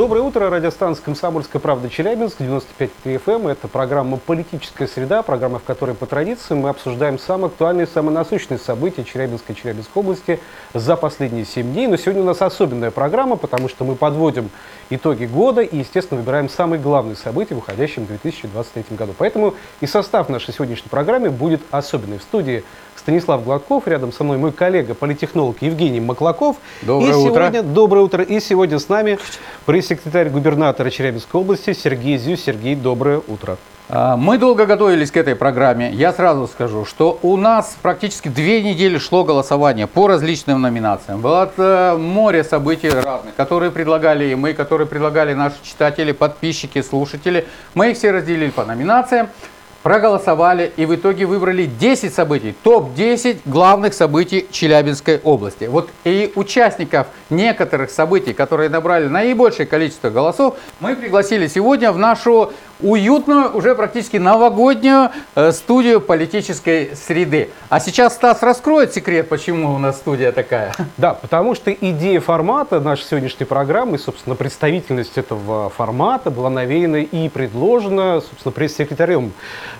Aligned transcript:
Доброе 0.00 0.22
утро, 0.22 0.48
радиостанция 0.48 1.04
«Комсомольская 1.04 1.60
правда» 1.60 1.90
Челябинск, 1.90 2.36
95 2.38 2.90
FM. 3.04 3.50
Это 3.52 3.68
программа 3.68 4.16
«Политическая 4.16 4.88
среда», 4.88 5.22
программа, 5.22 5.58
в 5.58 5.64
которой 5.64 5.94
по 5.94 6.06
традиции 6.06 6.54
мы 6.54 6.70
обсуждаем 6.70 7.18
самые 7.18 7.48
актуальные, 7.48 7.86
самые 7.86 8.14
насущные 8.14 8.56
события 8.56 9.04
Челябинской 9.04 9.54
и 9.54 9.58
Челябинской 9.58 10.00
области 10.00 10.40
за 10.72 10.96
последние 10.96 11.44
7 11.44 11.70
дней. 11.74 11.86
Но 11.86 11.98
сегодня 11.98 12.22
у 12.22 12.24
нас 12.24 12.40
особенная 12.40 12.90
программа, 12.90 13.36
потому 13.36 13.68
что 13.68 13.84
мы 13.84 13.94
подводим 13.94 14.48
итоги 14.88 15.26
года 15.26 15.60
и, 15.60 15.76
естественно, 15.76 16.18
выбираем 16.18 16.48
самые 16.48 16.80
главные 16.80 17.16
события 17.16 17.54
в 17.54 17.58
уходящем 17.58 18.06
2023 18.06 18.96
году. 18.96 19.12
Поэтому 19.18 19.54
и 19.82 19.86
состав 19.86 20.30
нашей 20.30 20.54
сегодняшней 20.54 20.88
программы 20.88 21.28
будет 21.28 21.60
особенный. 21.72 22.16
В 22.16 22.22
студии 22.22 22.64
Станислав 23.00 23.42
Гладков, 23.44 23.88
рядом 23.88 24.12
со 24.12 24.24
мной 24.24 24.36
мой 24.36 24.52
коллега, 24.52 24.94
политехнолог 24.94 25.56
Евгений 25.62 26.00
Маклаков. 26.00 26.56
Доброе 26.82 27.12
и 27.12 27.14
утро. 27.14 27.50
Сегодня, 27.50 27.62
доброе 27.62 28.04
утро. 28.04 28.22
И 28.22 28.40
сегодня 28.40 28.78
с 28.78 28.90
нами 28.90 29.18
пресс-секретарь 29.64 30.28
губернатора 30.28 30.90
Челябинской 30.90 31.40
области 31.40 31.72
Сергей 31.72 32.18
Зю. 32.18 32.36
Сергей, 32.36 32.74
доброе 32.74 33.22
утро. 33.26 33.56
А, 33.88 34.18
Мы 34.18 34.36
долго 34.36 34.66
готовились 34.66 35.10
к 35.10 35.16
этой 35.16 35.34
программе. 35.34 35.90
Я 35.92 36.12
сразу 36.12 36.46
скажу, 36.46 36.84
что 36.84 37.18
у 37.22 37.38
нас 37.38 37.74
практически 37.80 38.28
две 38.28 38.62
недели 38.62 38.98
шло 38.98 39.24
голосование 39.24 39.86
по 39.86 40.06
различным 40.06 40.60
номинациям. 40.60 41.22
Было 41.22 41.50
э, 41.56 41.96
море 41.96 42.44
событий 42.44 42.90
разных, 42.90 43.34
которые 43.34 43.70
предлагали 43.70 44.26
и 44.26 44.34
мы, 44.34 44.52
которые 44.52 44.86
предлагали 44.86 45.32
наши 45.32 45.56
читатели, 45.62 46.12
подписчики, 46.12 46.82
слушатели. 46.82 47.46
Мы 47.72 47.92
их 47.92 47.96
все 47.96 48.10
разделили 48.10 48.50
по 48.50 48.66
номинациям, 48.66 49.28
проголосовали 49.82 50.72
и 50.76 50.84
в 50.84 50.94
итоге 50.94 51.26
выбрали 51.26 51.66
10 51.66 52.12
событий, 52.12 52.54
топ-10 52.62 53.38
главных 53.44 53.94
событий 53.94 54.46
Челябинской 54.50 55.20
области. 55.22 55.64
Вот 55.64 55.90
и 56.04 56.32
участников 56.34 57.06
некоторых 57.30 57.90
событий, 57.90 58.32
которые 58.32 58.68
набрали 58.68 59.08
наибольшее 59.08 59.66
количество 59.66 60.10
голосов, 60.10 60.56
мы 60.80 60.96
пригласили 60.96 61.46
сегодня 61.46 61.92
в 61.92 61.98
нашу 61.98 62.52
уютную, 62.82 63.56
уже 63.56 63.74
практически 63.74 64.16
новогоднюю 64.16 65.10
э, 65.34 65.52
студию 65.52 66.00
политической 66.00 66.90
среды. 66.94 67.50
А 67.68 67.80
сейчас 67.80 68.14
Стас 68.14 68.42
раскроет 68.42 68.92
секрет, 68.94 69.28
почему 69.28 69.74
у 69.74 69.78
нас 69.78 69.96
студия 69.96 70.32
такая. 70.32 70.72
Да, 70.96 71.14
потому 71.14 71.54
что 71.54 71.72
идея 71.72 72.20
формата 72.20 72.80
нашей 72.80 73.04
сегодняшней 73.04 73.46
программы, 73.46 73.98
собственно, 73.98 74.36
представительность 74.36 75.16
этого 75.16 75.70
формата 75.70 76.30
была 76.30 76.50
навеяна 76.50 77.02
и 77.02 77.28
предложена, 77.28 78.20
собственно, 78.20 78.52
пресс-секретарем 78.52 79.32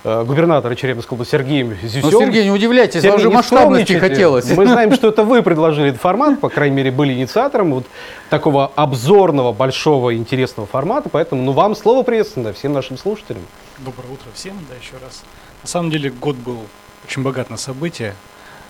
э, 0.04 0.24
губернатора 0.24 0.74
Челябинской 0.74 1.16
области 1.16 1.32
Сергеем 1.32 1.76
Зюсем. 1.82 2.10
Ну, 2.10 2.20
Сергей, 2.20 2.44
не 2.44 2.50
удивляйтесь, 2.50 3.02
Сергей, 3.02 3.10
вам 3.10 3.20
же 3.20 3.30
масштабности 3.30 3.92
хотелось. 3.94 4.50
Мы 4.56 4.66
знаем, 4.66 4.92
что 4.94 5.08
это 5.08 5.24
вы 5.24 5.42
предложили 5.42 5.90
этот 5.90 6.00
формат, 6.00 6.40
по 6.40 6.48
крайней 6.48 6.76
мере, 6.76 6.90
были 6.90 7.12
инициатором 7.12 7.74
вот 7.74 7.84
такого 8.30 8.70
обзорного, 8.74 9.52
большого, 9.52 10.14
интересного 10.14 10.66
формата, 10.66 11.08
поэтому, 11.10 11.42
ну, 11.42 11.52
вам 11.52 11.74
слово 11.74 12.02
приветственно, 12.02 12.52
всем 12.52 12.72
нашим 12.72 12.89
слушателям. 12.98 13.42
Доброе 13.78 14.08
утро 14.12 14.28
всем, 14.34 14.56
да, 14.68 14.74
еще 14.74 14.96
раз. 15.02 15.22
На 15.62 15.68
самом 15.68 15.90
деле 15.90 16.10
год 16.10 16.36
был 16.36 16.66
очень 17.04 17.22
богат 17.22 17.50
на 17.50 17.56
события. 17.56 18.14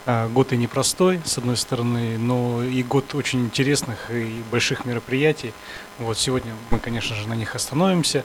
А, 0.07 0.29
Год 0.29 0.53
и 0.53 0.57
непростой, 0.57 1.21
с 1.25 1.37
одной 1.37 1.57
стороны, 1.57 2.17
но 2.17 2.63
и 2.63 2.83
год 2.83 3.15
очень 3.15 3.41
интересных 3.45 4.11
и 4.11 4.43
больших 4.51 4.87
мероприятий. 4.87 5.53
Вот 5.99 6.17
сегодня 6.19 6.53
мы, 6.71 6.79
конечно 6.79 7.15
же, 7.15 7.29
на 7.29 7.35
них 7.35 7.55
остановимся. 7.55 8.25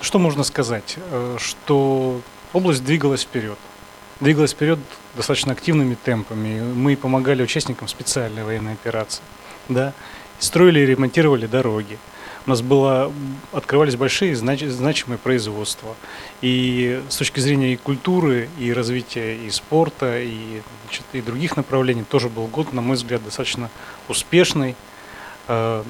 Что 0.00 0.18
можно 0.20 0.44
сказать? 0.44 0.94
Э, 1.10 1.36
Что 1.40 2.20
область 2.52 2.84
двигалась 2.84 3.22
вперед. 3.22 3.58
Двигалась 4.20 4.52
вперед 4.52 4.78
достаточно 5.16 5.52
активными 5.52 5.94
темпами. 5.96 6.60
Мы 6.60 6.96
помогали 6.96 7.42
участникам 7.42 7.88
специальной 7.88 8.44
военной 8.44 8.74
операции. 8.74 9.22
Да? 9.68 9.92
Строили 10.38 10.80
и 10.80 10.86
ремонтировали 10.86 11.46
дороги. 11.46 11.98
У 12.46 12.50
нас 12.50 12.62
было, 12.62 13.12
открывались 13.52 13.96
большие 13.96 14.34
знач- 14.34 14.68
значимые 14.68 15.18
производства. 15.18 15.94
И 16.42 17.02
с 17.08 17.16
точки 17.16 17.40
зрения 17.40 17.72
и 17.72 17.76
культуры, 17.76 18.48
и 18.58 18.72
развития 18.72 19.34
и 19.36 19.50
спорта, 19.50 20.20
и, 20.20 20.62
значит, 20.84 21.04
и 21.12 21.20
других 21.20 21.56
направлений 21.56 22.04
тоже 22.04 22.28
был 22.28 22.46
год, 22.46 22.72
на 22.72 22.82
мой 22.82 22.96
взгляд, 22.96 23.24
достаточно 23.24 23.68
успешный. 24.08 24.76
Э, 25.48 25.82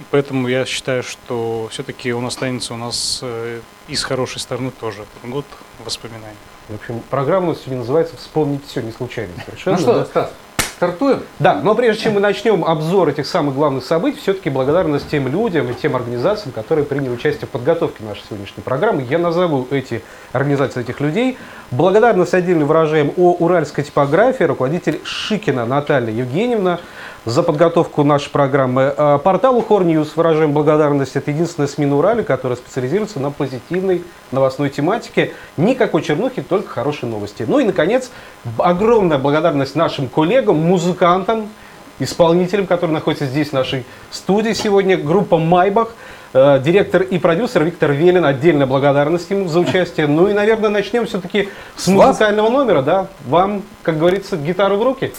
И 0.00 0.04
поэтому 0.10 0.48
я 0.48 0.64
считаю, 0.66 1.02
что 1.02 1.68
все-таки 1.70 2.12
он 2.12 2.26
останется 2.26 2.74
у 2.74 2.76
нас 2.76 3.20
э, 3.22 3.60
и 3.88 3.94
с 3.96 4.02
хорошей 4.04 4.38
стороны 4.40 4.70
тоже. 4.70 5.04
Год 5.24 5.44
воспоминаний. 5.84 6.36
В 6.68 6.74
общем, 6.76 7.00
программа 7.10 7.46
у 7.46 7.50
нас 7.50 7.58
сегодня 7.58 7.78
называется 7.78 8.16
«Вспомнить 8.16 8.66
все 8.66 8.80
не 8.82 8.90
случайно». 8.92 9.32
Совершенно, 9.44 9.76
Ну 9.76 9.82
что, 9.82 9.92
да? 9.94 10.04
Стас, 10.04 10.32
стартуем? 10.74 11.22
Да, 11.38 11.60
но 11.62 11.74
прежде 11.74 12.04
чем 12.04 12.14
мы 12.14 12.20
начнем 12.20 12.64
обзор 12.64 13.08
этих 13.08 13.26
самых 13.26 13.54
главных 13.54 13.84
событий, 13.84 14.18
все-таки 14.18 14.50
благодарность 14.50 15.08
тем 15.08 15.28
людям 15.28 15.70
и 15.70 15.74
тем 15.74 15.96
организациям, 15.96 16.52
которые 16.52 16.84
приняли 16.84 17.10
участие 17.10 17.46
в 17.46 17.50
подготовке 17.50 18.04
нашей 18.04 18.22
сегодняшней 18.28 18.62
программы. 18.62 19.02
Я 19.08 19.18
назову 19.18 19.66
эти 19.70 20.02
организации, 20.32 20.80
этих 20.80 21.00
людей. 21.00 21.38
Благодарность 21.70 22.34
отдельно 22.34 22.66
выражаем 22.66 23.12
о 23.16 23.32
уральской 23.32 23.84
типографии, 23.84 24.44
руководитель 24.44 25.00
Шикина 25.04 25.64
Наталья 25.64 26.10
Евгеньевна 26.12 26.80
за 27.24 27.42
подготовку 27.42 28.04
нашей 28.04 28.30
программы. 28.30 28.94
Э, 28.96 29.18
Порталу 29.22 29.62
Хорньюз 29.62 30.16
выражаем 30.16 30.52
благодарность. 30.52 31.16
Это 31.16 31.30
единственная 31.30 31.68
СМИ 31.68 31.86
на 31.86 31.96
Урале, 31.96 32.22
которая 32.22 32.56
специализируется 32.56 33.18
на 33.18 33.30
позитивной 33.30 34.02
новостной 34.30 34.70
тематике. 34.70 35.32
Никакой 35.56 36.02
чернухи, 36.02 36.42
только 36.42 36.68
хорошие 36.68 37.08
новости. 37.08 37.44
Ну 37.46 37.58
и, 37.58 37.64
наконец, 37.64 38.10
огромная 38.58 39.18
благодарность 39.18 39.74
нашим 39.74 40.08
коллегам, 40.08 40.56
музыкантам, 40.56 41.48
исполнителям, 41.98 42.66
которые 42.66 42.94
находятся 42.94 43.26
здесь, 43.26 43.50
в 43.50 43.52
нашей 43.52 43.84
студии 44.10 44.52
сегодня. 44.52 44.98
Группа 44.98 45.38
«Майбах», 45.38 45.94
э, 46.34 46.60
директор 46.62 47.00
и 47.00 47.18
продюсер 47.18 47.64
Виктор 47.64 47.92
Велин. 47.92 48.26
Отдельная 48.26 48.66
благодарность 48.66 49.30
ему 49.30 49.48
за 49.48 49.60
участие. 49.60 50.06
Ну 50.08 50.28
и, 50.28 50.34
наверное, 50.34 50.68
начнем 50.68 51.06
все-таки 51.06 51.48
с 51.74 51.86
музыкального 51.86 52.50
номера. 52.50 52.82
Да? 52.82 53.06
Вам, 53.26 53.62
как 53.82 53.98
говорится, 53.98 54.36
гитару 54.36 54.76
в 54.76 54.82
руки. 54.82 55.14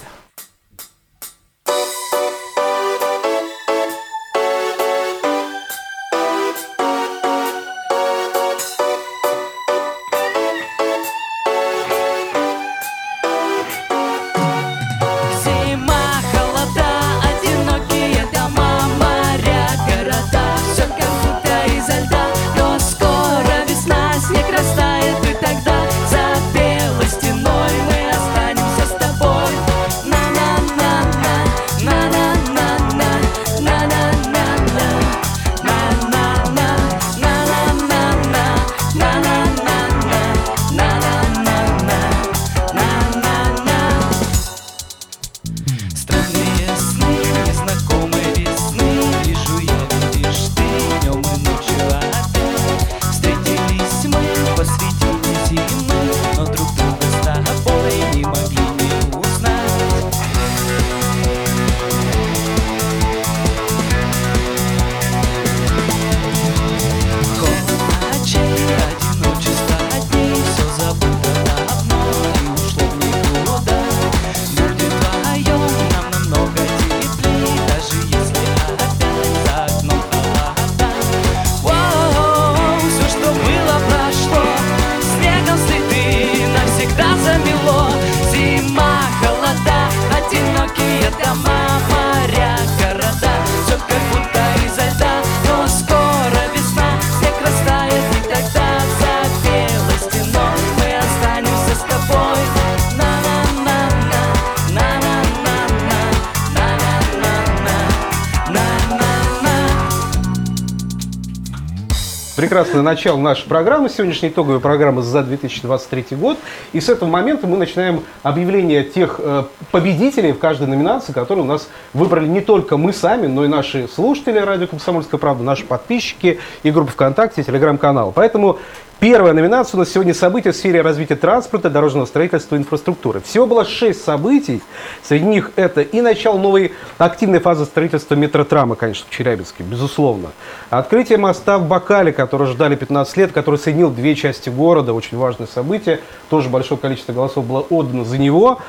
Прекрасное 112.45 112.83
начало 112.83 113.17
нашей 113.17 113.47
программы, 113.47 113.89
сегодняшней 113.89 114.29
итоговой 114.29 114.59
программы 114.59 115.01
за 115.01 115.23
2023 115.23 116.15
год. 116.15 116.37
И 116.73 116.79
с 116.79 116.89
этого 116.89 117.09
момента 117.09 117.47
мы 117.47 117.57
начинаем 117.57 118.03
объявление 118.21 118.83
тех 118.83 119.15
э, 119.17 119.45
победителей 119.71 120.31
в 120.31 120.37
каждой 120.37 120.67
номинации, 120.67 121.11
которые 121.11 121.43
у 121.43 121.47
нас 121.47 121.67
выбрали 121.95 122.27
не 122.27 122.41
только 122.41 122.77
мы 122.77 122.93
сами, 122.93 123.25
но 123.25 123.45
и 123.45 123.47
наши 123.47 123.87
слушатели 123.87 124.37
радио 124.37 124.67
«Комсомольская 124.67 125.19
правда», 125.19 125.43
наши 125.43 125.65
подписчики 125.65 126.39
и 126.61 126.69
группа 126.69 126.91
ВКонтакте, 126.91 127.41
и 127.41 127.43
телеграм-канал. 127.43 128.11
Поэтому 128.13 128.59
Первая 128.99 129.33
номинация 129.33 129.77
у 129.77 129.79
нас 129.79 129.91
сегодня 129.91 130.13
события 130.13 130.51
в 130.51 130.55
сфере 130.55 130.79
развития 130.79 131.17
транспорта, 131.17 131.69
дорожного 131.69 132.05
строительства 132.05 132.55
и 132.55 132.59
инфраструктуры. 132.59 133.19
Всего 133.19 133.45
было 133.45 133.65
шесть 133.65 134.03
событий. 134.03 134.61
Среди 135.03 135.25
них 135.25 135.51
это 135.57 135.81
и 135.81 135.99
начало 135.99 136.39
новой 136.39 136.71
активной 136.97 137.39
фазы 137.39 137.65
строительства 137.65 138.15
метротрама, 138.15 138.75
конечно, 138.75 139.05
в 139.09 139.13
Челябинске, 139.13 139.63
безусловно. 139.63 140.29
Открытие 140.69 141.17
моста 141.17 141.57
в 141.57 141.67
Бакале, 141.67 142.13
который 142.13 142.34
ждали 142.43 142.75
15 142.75 143.17
лет, 143.17 143.31
который 143.31 143.57
соединил 143.57 143.89
две 143.89 144.15
части 144.15 144.49
города, 144.49 144.93
очень 144.93 145.17
важное 145.17 145.47
событие. 145.47 145.99
Тоже 146.29 146.49
большое 146.49 146.79
количество 146.79 147.13
голосов 147.13 147.45
было 147.45 147.61
отдано 147.69 148.03
за 148.03 148.17
него. 148.17 148.59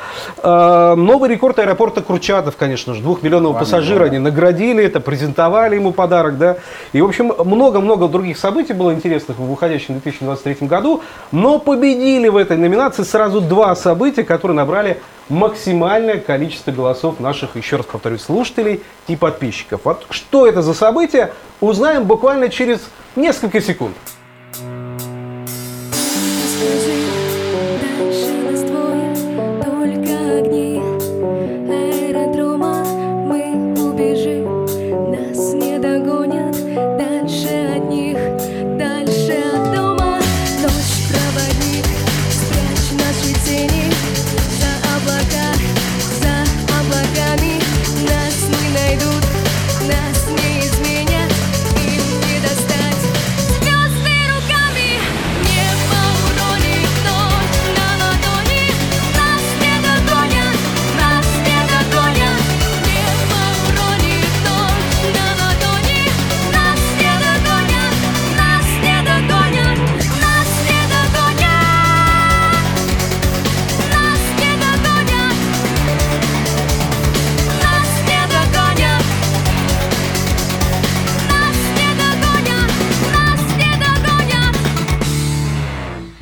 Э, 0.42 0.94
Новый 0.96 1.30
рекорд 1.30 1.58
аэропорта 1.58 2.02
Курчатов, 2.02 2.56
конечно 2.56 2.94
же, 2.94 3.02
двухмиллионного 3.02 3.58
пассажира 3.58 4.04
они 4.04 4.18
наградили 4.18 4.84
это, 4.84 5.00
презентовали 5.00 5.74
ему 5.74 5.92
подарок, 5.92 6.38
да. 6.38 6.56
И, 6.92 7.00
в 7.00 7.06
общем, 7.06 7.32
много-много 7.44 8.08
других 8.08 8.38
событий 8.38 8.72
было 8.72 8.92
интересных 8.92 9.38
в 9.38 9.50
уходящем 9.50 9.94
2023 9.94 10.68
году, 10.68 11.02
но 11.32 11.58
победили 11.58 12.28
в 12.28 12.36
этой 12.36 12.56
номинации 12.56 13.02
сразу 13.02 13.40
два 13.40 13.74
события, 13.74 14.22
которые 14.22 14.56
набрали 14.56 15.00
максимальное 15.28 16.18
количество 16.18 16.70
голосов 16.70 17.20
наших, 17.20 17.56
еще 17.56 17.76
раз 17.76 17.86
повторюсь, 17.86 18.22
слушателей 18.22 18.82
и 19.08 19.16
подписчиков. 19.16 19.80
Вот 19.84 20.06
что 20.10 20.46
это 20.46 20.62
за 20.62 20.74
событие, 20.74 21.32
узнаем 21.60 22.04
буквально 22.04 22.48
через 22.48 22.80
несколько 23.16 23.60
секунд. 23.60 23.96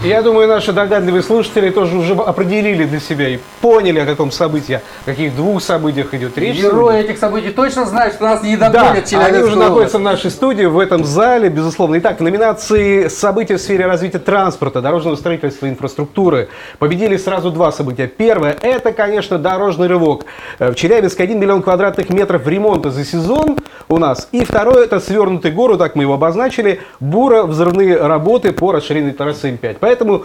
Я 0.05 0.21
думаю, 0.21 0.47
наши 0.47 0.75
догадливые 0.75 1.23
слушатели 1.23 1.71
тоже 1.71 1.97
уже 1.97 2.13
определили 2.13 2.85
для 2.85 3.01
себя 3.01 3.27
и 3.27 3.39
поняли, 3.63 4.01
о 4.01 4.05
каком 4.05 4.31
событии, 4.31 4.83
о 5.07 5.09
каких 5.11 5.35
двух 5.35 5.63
событиях 5.63 6.13
идет 6.13 6.37
речь. 6.37 6.59
Герои 6.59 7.01
этих 7.01 7.17
событий 7.17 7.49
точно 7.49 7.87
знают, 7.87 8.13
что 8.13 8.25
нас 8.25 8.43
не 8.43 8.55
Да, 8.59 8.69
догонят 8.69 9.11
они 9.15 9.39
уже 9.39 9.57
находятся 9.57 9.97
в 9.97 10.03
нашей 10.03 10.31
студии, 10.31 10.67
в 10.67 10.79
этом 10.79 11.07
зале, 11.07 11.49
безусловно. 11.49 11.99
Итак, 11.99 12.21
номинации 12.21 13.09
«События 13.09 13.57
в 13.57 13.63
сфере 13.63 13.87
развития 13.87 14.19
транспорта, 14.19 14.83
дорожного 14.83 15.17
строительства 15.17 15.71
инфраструктуры» 15.71 16.49
победили 16.79 17.17
сразу 17.17 17.51
два 17.51 17.73
события. 17.73 18.07
Первое– 18.07 18.55
это, 18.61 18.93
конечно, 18.93 19.39
дорожный 19.39 19.87
рывок. 19.87 20.27
Э, 20.59 20.71
В 20.73 20.75
Челябинске 20.75 21.23
1 21.23 21.41
миллион 21.41 21.63
квадратных 21.63 22.11
метров 22.11 22.47
ремонта 22.47 22.91
за 22.91 23.07
сезон 23.07 23.57
у 23.89 23.97
нас. 23.97 24.29
И 24.33 24.45
второе– 24.45 24.85
это 24.87 25.01
свернутый 25.01 25.51
город, 25.51 25.79
так 25.79 25.95
мы 25.95 26.03
его 26.03 26.13
обозначили, 26.13 26.83
буро-взрывные 27.01 27.97
работы 27.97 28.53
по 28.53 28.71
расширенной 28.71 29.13
трассы 29.13 29.49
М5. 29.51 29.79
Поэтому 29.95 30.25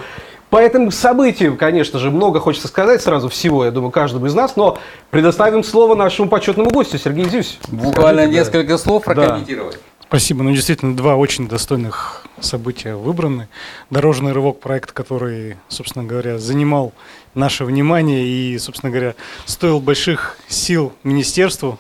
по 0.49 0.57
этому 0.57 0.89
событию, 0.89 1.55
конечно 1.55 1.99
же, 1.99 2.09
много 2.09 2.39
хочется 2.39 2.67
сказать 2.67 3.03
сразу 3.03 3.29
всего, 3.29 3.65
я 3.65 3.69
думаю, 3.69 3.91
каждому 3.91 4.25
из 4.25 4.33
нас, 4.33 4.55
но 4.55 4.79
предоставим 5.11 5.63
слово 5.63 5.93
нашему 5.93 6.27
почетному 6.27 6.71
гостю, 6.71 6.97
Сергей 6.97 7.25
Зюсь. 7.29 7.59
Буквально 7.67 8.23
Скажите, 8.23 8.25
да. 8.25 8.39
несколько 8.39 8.77
слов 8.79 9.03
Да. 9.05 9.13
прокомментировать. 9.13 9.77
Спасибо. 10.01 10.41
Ну, 10.41 10.49
действительно, 10.51 10.97
два 10.97 11.17
очень 11.17 11.47
достойных 11.47 12.25
события 12.39 12.95
выбраны. 12.95 13.47
Дорожный 13.91 14.31
рывок 14.31 14.59
проект, 14.59 14.91
который, 14.91 15.57
собственно 15.67 16.03
говоря, 16.03 16.39
занимал 16.39 16.93
наше 17.35 17.63
внимание 17.63 18.25
и, 18.25 18.57
собственно 18.57 18.89
говоря, 18.91 19.13
стоил 19.45 19.79
больших 19.79 20.35
сил 20.47 20.93
министерству. 21.03 21.77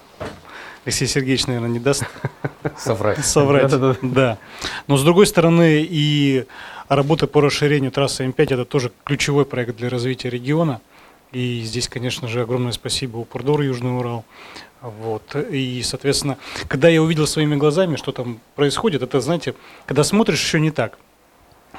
Алексей 0.85 1.07
Сергеевич, 1.07 1.47
наверное, 1.47 1.69
не 1.69 1.79
даст 1.79 2.03
Соврать. 2.77 3.25
соврать. 3.25 3.73
Да. 4.03 4.37
Но 4.85 4.95
с 4.97 5.03
другой 5.03 5.25
стороны, 5.25 5.83
и 5.89 6.45
работа 6.89 7.27
по 7.27 7.39
расширению 7.39 7.91
трассы 7.91 8.25
М5 8.25 8.53
это 8.53 8.65
тоже 8.65 8.91
ключевой 9.05 9.45
проект 9.45 9.77
для 9.77 9.89
развития 9.89 10.29
региона. 10.29 10.81
И 11.31 11.61
здесь, 11.61 11.87
конечно 11.87 12.27
же, 12.27 12.41
огромное 12.41 12.71
спасибо 12.71 13.17
Упордор 13.17 13.61
Южный 13.61 13.95
Урал. 13.95 14.25
Вот. 14.81 15.35
И, 15.35 15.81
соответственно, 15.83 16.37
когда 16.67 16.89
я 16.89 17.01
увидел 17.01 17.27
своими 17.27 17.55
глазами, 17.55 17.97
что 17.97 18.11
там 18.11 18.39
происходит, 18.55 19.03
это, 19.03 19.21
знаете, 19.21 19.53
когда 19.85 20.03
смотришь, 20.03 20.41
еще 20.41 20.59
не 20.59 20.71
так. 20.71 20.97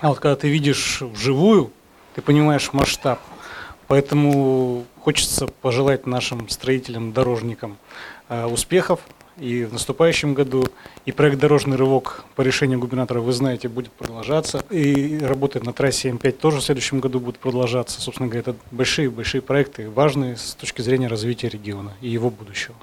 А 0.01 0.09
вот 0.09 0.21
когда 0.21 0.37
ты 0.37 0.49
видишь 0.49 1.01
вживую, 1.01 1.73
ты 2.15 2.23
понимаешь 2.23 2.73
масштаб. 2.73 3.19
Поэтому 3.89 4.85
хочется 5.01 5.49
пожелать 5.49 6.07
нашим 6.07 6.49
строителям, 6.49 7.13
дорожникам 7.13 7.77
э, 8.29 8.47
успехов 8.47 9.01
и 9.37 9.65
в 9.65 9.73
наступающем 9.73 10.35
году. 10.35 10.65
И 11.07 11.13
проект 11.13 11.39
«Дорожный 11.39 11.77
рывок» 11.77 12.25
по 12.37 12.43
решению 12.43 12.79
губернатора, 12.79 13.21
вы 13.21 13.33
знаете, 13.33 13.69
будет 13.69 13.93
продолжаться. 13.93 14.65
И 14.71 15.19
работы 15.23 15.61
на 15.61 15.73
трассе 15.73 16.11
М5 16.11 16.33
тоже 16.33 16.59
в 16.59 16.63
следующем 16.63 17.01
году 17.01 17.21
будут 17.21 17.39
продолжаться. 17.39 18.01
Собственно 18.01 18.29
говоря, 18.29 18.41
это 18.41 18.57
большие-большие 18.71 19.41
проекты, 19.41 19.91
важные 19.91 20.37
с 20.37 20.55
точки 20.55 20.83
зрения 20.83 21.09
развития 21.09 21.49
региона 21.49 21.95
и 22.01 22.09
его 22.09 22.31
будущего. 22.31 22.75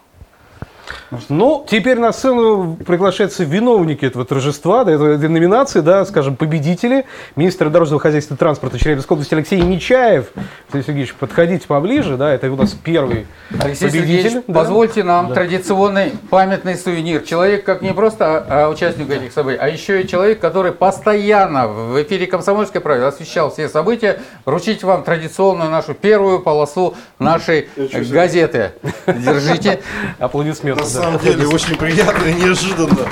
Ну, 1.30 1.66
теперь 1.68 2.00
на 2.00 2.12
сцену 2.12 2.78
приглашаются 2.86 3.44
виновники 3.44 4.06
этого 4.06 4.26
торжества, 4.26 4.84
да, 4.84 4.94
этой, 4.94 5.30
номинации, 5.30 5.82
да, 5.82 6.06
скажем, 6.06 6.36
победители. 6.36 7.06
Министр 7.36 7.70
дорожного 7.70 8.02
хозяйства 8.02 8.36
и 8.36 8.38
транспорта 8.38 8.78
Челябинской 8.78 9.16
области 9.16 9.34
Алексей 9.34 9.62
Нечаев. 9.62 10.32
Алексей 10.72 10.88
Сергеевич, 10.88 11.14
подходите 11.14 11.68
поближе, 11.68 12.18
да, 12.18 12.34
это 12.34 12.52
у 12.52 12.56
нас 12.56 12.72
первый 12.72 13.26
Алексей 13.60 13.88
победитель. 13.88 14.24
Сергеевич, 14.24 14.44
да. 14.48 14.54
позвольте 14.54 15.04
нам 15.04 15.34
традиционный 15.34 16.12
памятный 16.30 16.76
сувенир. 16.76 17.22
Человек, 17.22 17.64
как 17.64 17.82
не 17.82 17.94
просто 17.94 18.46
а, 18.48 18.70
участник 18.70 19.10
этих 19.10 19.32
событий, 19.32 19.60
а 19.60 19.68
еще 19.68 20.02
и 20.02 20.08
человек, 20.08 20.40
который 20.40 20.72
постоянно 20.72 21.68
в 21.68 22.02
эфире 22.02 22.28
«Комсомольской 22.28 22.82
правды» 22.82 23.06
освещал 23.06 23.52
все 23.52 23.70
события, 23.70 24.20
вручить 24.46 24.84
вам 24.84 25.04
традиционную 25.04 25.70
нашу 25.70 25.94
первую 25.94 26.40
полосу 26.40 26.96
нашей 27.20 27.70
газеты. 27.78 28.72
Держите. 29.06 29.82
Аплодисменты. 30.20 30.77
На 30.78 30.84
да. 30.84 30.90
самом 30.90 31.20
деле 31.20 31.48
очень 31.48 31.76
приятно 31.76 32.26
и 32.26 32.34
неожиданно. 32.34 33.10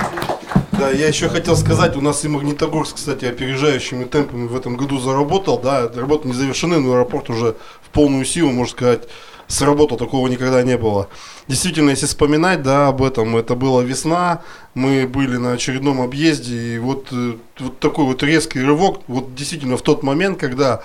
Да, 0.74 0.92
я 0.92 1.08
еще 1.08 1.30
хотел 1.30 1.58
сказать, 1.58 1.96
у 1.96 2.02
нас 2.02 2.24
и 2.24 2.28
Магнитогорск, 2.28 2.98
кстати, 2.98 3.26
опережающими 3.26 4.04
темпами 4.04 4.46
в 4.48 4.56
этом 4.56 4.78
году 4.78 5.00
заработал. 5.00 5.58
Да, 5.58 5.90
работы 5.96 6.28
не 6.28 6.36
завершены, 6.36 6.80
но 6.80 6.94
аэропорт 6.94 7.32
уже 7.32 7.56
в 7.82 7.90
полную 7.90 8.24
силу, 8.24 8.52
можно 8.52 8.72
сказать, 8.72 9.04
сработал. 9.48 9.98
Такого 9.98 10.28
никогда 10.28 10.62
не 10.62 10.78
было. 10.78 11.08
Действительно, 11.48 11.90
если 11.90 12.06
вспоминать, 12.06 12.62
да, 12.62 12.90
об 12.90 13.02
этом, 13.02 13.36
это 13.36 13.56
была 13.56 13.82
весна, 13.82 14.44
мы 14.76 15.08
были 15.08 15.38
на 15.38 15.54
очередном 15.54 16.02
объезде, 16.02 16.76
и 16.76 16.78
вот, 16.78 17.08
э, 17.12 17.34
вот 17.60 17.80
такой 17.80 18.06
вот 18.06 18.22
резкий 18.22 18.62
рывок, 18.62 19.00
вот 19.08 19.34
действительно 19.34 19.78
в 19.78 19.82
тот 19.82 20.04
момент, 20.04 20.40
когда 20.40 20.84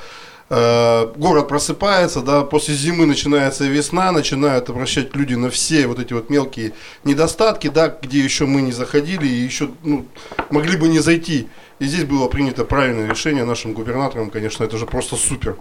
город 0.51 1.47
просыпается, 1.47 2.23
да, 2.23 2.43
после 2.43 2.75
зимы 2.75 3.07
начинается 3.07 3.67
весна, 3.67 4.11
начинают 4.11 4.69
обращать 4.69 5.15
люди 5.15 5.35
на 5.35 5.49
все 5.49 5.87
вот 5.87 6.01
эти 6.01 6.13
вот 6.13 6.29
мелкие 6.29 6.73
недостатки, 7.05 7.69
да, 7.69 7.97
где 8.03 8.19
еще 8.19 8.47
мы 8.47 8.61
не 8.61 8.73
заходили 8.73 9.29
и 9.29 9.45
еще 9.45 9.71
ну, 9.85 10.07
могли 10.51 10.77
бы 10.77 10.89
не 10.89 10.99
зайти 10.99 11.47
И 11.79 11.85
здесь 11.85 12.03
было 12.03 12.27
принято 12.27 12.65
правильное 12.65 13.09
решение 13.09 13.45
нашим 13.45 13.75
губернатором, 13.75 14.29
конечно, 14.29 14.65
это 14.65 14.77
же 14.77 14.87
просто 14.87 15.15
супер. 15.15 15.57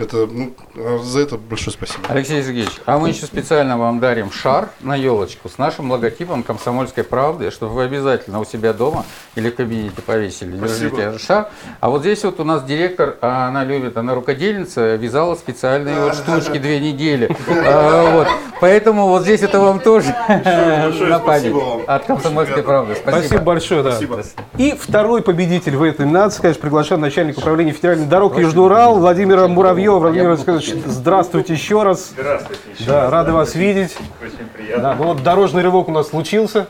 Это, 0.00 0.26
ну, 0.26 0.54
а 0.76 0.98
за 1.02 1.20
это 1.20 1.36
большое 1.36 1.74
спасибо. 1.74 2.04
Алексей 2.08 2.42
Сергеевич, 2.42 2.72
а 2.86 2.98
мы 2.98 3.10
еще 3.10 3.26
специально 3.26 3.76
вам 3.76 4.00
дарим 4.00 4.32
шар 4.32 4.70
на 4.80 4.96
елочку 4.96 5.50
с 5.50 5.58
нашим 5.58 5.90
логотипом 5.90 6.42
«Комсомольской 6.42 7.04
правды», 7.04 7.50
чтобы 7.50 7.74
вы 7.74 7.84
обязательно 7.84 8.40
у 8.40 8.46
себя 8.46 8.72
дома 8.72 9.04
или 9.34 9.50
в 9.50 9.56
кабинете 9.56 10.00
повесили. 10.00 10.56
Держите 10.56 11.02
этот 11.02 11.20
шар. 11.20 11.50
А 11.80 11.90
вот 11.90 12.00
здесь 12.00 12.24
вот 12.24 12.40
у 12.40 12.44
нас 12.44 12.64
директор, 12.64 13.18
а 13.20 13.48
она 13.48 13.62
любит, 13.62 13.98
она 13.98 14.14
рукодельница, 14.14 14.94
вязала 14.94 15.34
специальные 15.34 16.00
вот 16.00 16.14
штучки 16.14 16.56
две 16.56 16.80
недели. 16.80 17.36
А, 17.48 18.10
вот. 18.14 18.28
Поэтому 18.62 19.06
вот 19.06 19.22
здесь 19.22 19.42
это 19.42 19.60
вам 19.60 19.80
тоже 19.80 20.08
на 20.28 21.18
память 21.18 21.52
спасибо 21.52 21.82
от 21.86 22.04
«Комсомольской 22.06 22.62
правды». 22.62 22.94
Спасибо, 22.94 23.42
большое, 23.42 23.82
да. 23.82 23.92
Спасибо. 23.92 24.22
И 24.56 24.72
второй 24.72 25.20
победитель 25.22 25.76
в 25.76 25.82
этой 25.82 26.06
номинации, 26.06 26.40
конечно, 26.40 26.62
приглашен 26.62 27.00
начальник 27.00 27.36
управления 27.36 27.72
федеральных 27.72 28.08
дорог 28.08 28.38
Южный 28.38 28.64
Урал 28.64 28.98
Владимира 28.98 29.46
Муравьева. 29.46 29.89
Владимир 29.98 30.34
Владимирович, 30.34 30.74
здравствуйте 30.86 31.54
еще 31.54 31.82
раз. 31.82 32.10
Здравствуйте. 32.12 32.62
Да, 32.86 33.10
рады 33.10 33.32
вас 33.32 33.54
видеть. 33.54 33.96
Очень 34.22 34.46
приятно. 34.46 34.82
Да, 34.82 34.94
ну 34.94 35.04
вот 35.04 35.22
дорожный 35.22 35.62
рывок 35.62 35.88
у 35.88 35.92
нас 35.92 36.08
случился, 36.08 36.68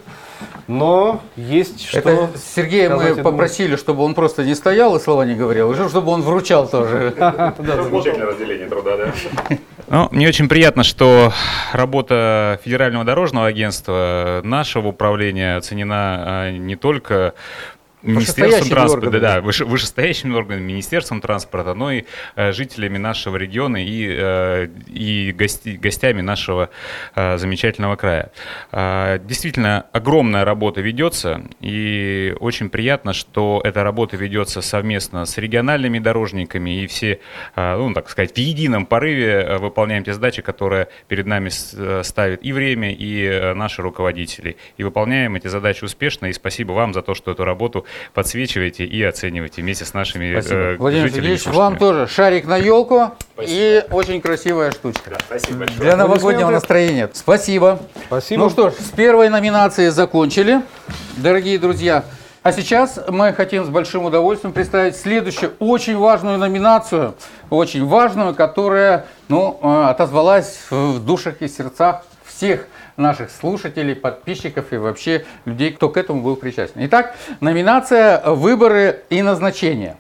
но 0.66 1.20
есть 1.36 1.86
что... 1.86 1.98
Это 1.98 2.30
Сергея 2.54 2.88
сказать, 2.88 3.16
мы 3.16 3.22
попросили, 3.22 3.76
чтобы 3.76 4.04
он 4.04 4.14
просто 4.14 4.44
не 4.44 4.54
стоял 4.54 4.96
и 4.96 5.00
слова 5.00 5.24
не 5.24 5.34
говорил, 5.34 5.68
уже 5.68 5.88
чтобы 5.88 6.12
он 6.12 6.22
вручал 6.22 6.68
тоже. 6.68 7.12
Замечательное 7.58 8.26
разделение 8.26 8.68
труда, 8.68 8.96
да? 8.96 9.56
Ну, 9.88 10.08
мне 10.12 10.28
очень 10.28 10.48
приятно, 10.48 10.84
что 10.84 11.32
работа 11.72 12.60
Федерального 12.64 13.04
дорожного 13.04 13.48
агентства, 13.48 14.40
нашего 14.44 14.88
управления 14.88 15.56
оценена 15.56 16.24
а, 16.24 16.50
не 16.52 16.76
только 16.76 17.34
Министерством 18.02 18.69
транспорта, 18.69 19.07
органами. 19.09 19.21
да, 19.21 19.40
выше- 19.40 19.64
вышестоящими 19.64 20.35
органами, 20.35 20.64
Министерством 20.64 21.21
транспорта, 21.21 21.75
но 21.75 21.92
и 21.92 22.04
э, 22.37 22.52
жителями 22.52 22.99
нашего 22.99 23.37
региона 23.37 23.76
и, 23.85 24.07
э, 24.11 24.69
и 24.87 25.33
гости- 25.33 25.76
гостями 25.76 26.21
нашего 26.23 26.71
э, 27.14 27.37
замечательного 27.38 27.97
края. 27.97 28.30
А, 28.73 29.19
Действительно, 29.19 29.87
огромная 29.92 30.45
работа 30.45 30.80
ведется, 30.80 31.42
и 31.61 32.35
очень 32.40 32.71
приятно, 32.71 33.12
что 33.12 33.61
эта 33.64 33.83
работа 33.85 34.16
ведется 34.16 34.61
совместно 34.62 35.25
с 35.25 35.37
региональными 35.38 35.99
дорожниками, 35.99 36.83
и 36.83 36.87
все, 36.87 37.21
э, 37.57 37.76
ну, 37.76 37.92
так 37.95 38.09
сказать, 38.09 38.33
в 38.33 38.38
едином 38.38 38.87
порыве 38.87 39.26
э, 39.42 39.59
выполняем 39.59 40.04
те 40.04 40.12
задачи, 40.14 40.42
которые 40.42 40.88
перед 41.09 41.26
нами 41.26 41.50
э, 41.76 42.02
ставит 42.04 42.45
и 42.45 42.52
время, 42.52 42.92
и 42.92 43.25
э, 43.25 43.54
наши 43.54 43.83
руководители. 43.83 44.57
И 44.78 44.85
выполняем 44.85 45.35
эти 45.37 45.49
задачи 45.49 45.85
успешно, 45.85 46.26
и 46.26 46.33
спасибо 46.33 46.73
вам 46.73 46.95
за 46.95 47.02
то, 47.02 47.14
что 47.14 47.30
эту 47.30 47.45
работу 47.45 47.85
подсвечиваете 48.14 48.85
и 48.85 49.02
оцениваете 49.02 49.62
вместе 49.62 49.85
с 49.85 49.94
нашими 49.94 50.32
Спасибо. 50.32 50.61
э, 50.61 50.76
Владимир 50.76 51.11
Сергеевич, 51.11 51.47
вам 51.47 51.76
тоже 51.76 52.06
шарик 52.06 52.47
на 52.47 52.56
елку 52.56 53.12
и 53.40 53.85
очень 53.90 54.20
красивая 54.20 54.70
штучка. 54.70 55.18
Спасибо 55.26 55.61
большое. 55.61 55.80
Для 55.80 55.97
новогоднего 55.97 56.50
настроения. 56.50 57.11
Спасибо. 57.12 57.80
Спасибо. 58.06 58.44
Ну 58.44 58.50
что 58.50 58.70
ж, 58.70 58.75
с 58.75 58.90
первой 58.90 59.28
номинации 59.28 59.88
закончили, 59.88 60.62
дорогие 61.16 61.59
друзья. 61.59 62.04
А 62.42 62.52
сейчас 62.52 62.99
мы 63.09 63.35
хотим 63.35 63.66
с 63.66 63.68
большим 63.68 64.06
удовольствием 64.06 64.54
представить 64.54 64.97
следующую 64.97 65.52
очень 65.59 65.99
важную 65.99 66.38
номинацию, 66.38 67.14
очень 67.50 67.85
важную, 67.85 68.35
которая 68.35 69.04
ну, 69.28 69.59
э, 69.62 69.90
отозвалась 69.90 70.61
в 70.70 71.04
душах 71.04 71.42
и 71.42 71.49
сердцах 71.49 72.02
всех 72.25 72.66
наших 73.00 73.30
слушателей, 73.30 73.97
подписчиков 73.97 74.73
и 74.73 74.76
вообще 74.76 75.25
людей, 75.45 75.73
кто 75.73 75.88
к 75.88 75.97
этому 75.97 76.23
был 76.23 76.37
причастен. 76.37 76.80
Итак, 76.85 77.16
номинация 77.40 78.23
«Выборы 78.25 79.02
и 79.11 79.23
назначения». 79.23 79.97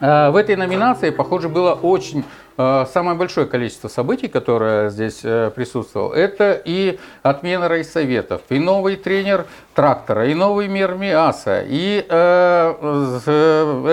Э, 0.00 0.30
В 0.30 0.36
этой 0.36 0.56
номинации, 0.56 1.10
похоже, 1.10 1.48
было 1.48 1.72
очень 1.72 2.24
э, 2.58 2.84
самое 2.92 3.16
большое 3.16 3.46
количество 3.46 3.88
событий, 3.88 4.28
которое 4.28 4.90
здесь 4.90 5.20
э, 5.24 5.50
присутствовало. 5.54 6.12
Это 6.12 6.60
и 6.64 6.98
отмена 7.22 7.66
райсоветов, 7.68 8.42
и 8.50 8.58
новый 8.58 8.96
тренер 8.96 9.46
трактора, 9.74 10.26
и 10.26 10.34
новый 10.34 10.68
мэр 10.68 10.96
МИАСа, 10.96 11.64
и 11.66 12.04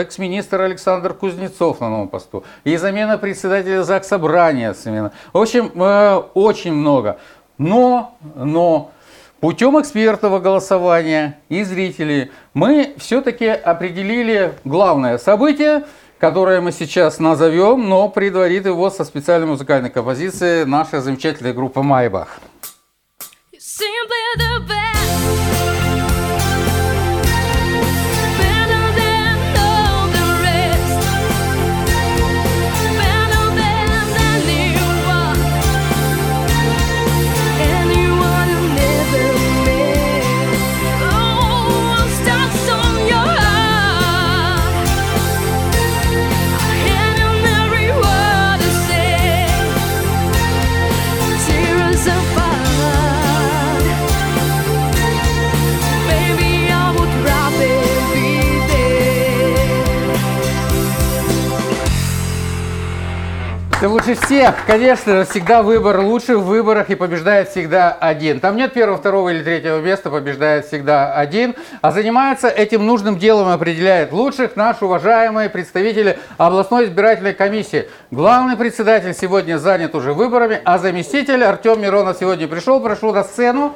экс-министр 0.02 0.62
Александр 0.62 1.14
Кузнецов 1.14 1.80
на 1.80 1.90
новом 1.90 2.10
посту, 2.10 2.44
и 2.66 2.76
замена 2.78 3.18
председателя 3.18 3.84
ЗАГС 3.84 4.08
Собрания. 4.08 4.74
В 5.34 5.38
общем, 5.38 5.72
очень 6.34 6.74
много. 6.74 7.18
Но, 7.58 8.18
но 8.36 8.92
Путем 9.44 9.78
экспертного 9.78 10.40
голосования 10.40 11.38
и 11.50 11.64
зрителей 11.64 12.32
мы 12.54 12.94
все-таки 12.98 13.48
определили 13.48 14.54
главное 14.64 15.18
событие, 15.18 15.84
которое 16.18 16.62
мы 16.62 16.72
сейчас 16.72 17.20
назовем, 17.20 17.90
но 17.90 18.08
предварит 18.08 18.66
его 18.66 18.90
со 18.90 19.04
специальной 19.04 19.48
музыкальной 19.48 19.90
композицией 19.90 20.64
наша 20.64 21.02
замечательная 21.02 21.52
группа 21.52 21.84
«Майбах». 21.84 22.40
Simply 23.52 24.38
the 24.38 24.66
best. 24.66 25.43
Ты 63.84 63.90
лучше 63.90 64.16
всех, 64.16 64.56
конечно 64.66 65.26
всегда 65.26 65.62
выбор 65.62 66.00
лучше 66.00 66.38
в 66.38 66.46
выборах 66.46 66.90
и 66.90 66.96
побеждает 66.96 67.50
всегда 67.50 67.92
один. 67.92 68.40
Там 68.40 68.56
нет 68.56 68.72
первого, 68.72 68.98
второго 68.98 69.28
или 69.28 69.44
третьего 69.44 69.82
места, 69.82 70.10
побеждает 70.10 70.68
всегда 70.68 71.14
один. 71.14 71.54
А 71.82 71.92
занимается 71.92 72.48
этим 72.48 72.86
нужным 72.86 73.20
делом 73.20 73.50
и 73.50 73.52
определяет 73.52 74.14
лучших 74.14 74.56
наш 74.56 74.82
уважаемый 74.82 75.50
представитель 75.50 76.18
областной 76.38 76.86
избирательной 76.86 77.34
комиссии. 77.34 77.90
Главный 78.10 78.56
председатель 78.56 79.14
сегодня 79.14 79.58
занят 79.58 79.96
уже 79.96 80.14
выборами, 80.14 80.62
а 80.64 80.78
заместитель 80.78 81.44
Артем 81.44 81.82
Миронов 81.82 82.16
сегодня 82.18 82.48
пришел, 82.48 82.80
прошу 82.80 83.12
на 83.12 83.26
сцену. 83.26 83.74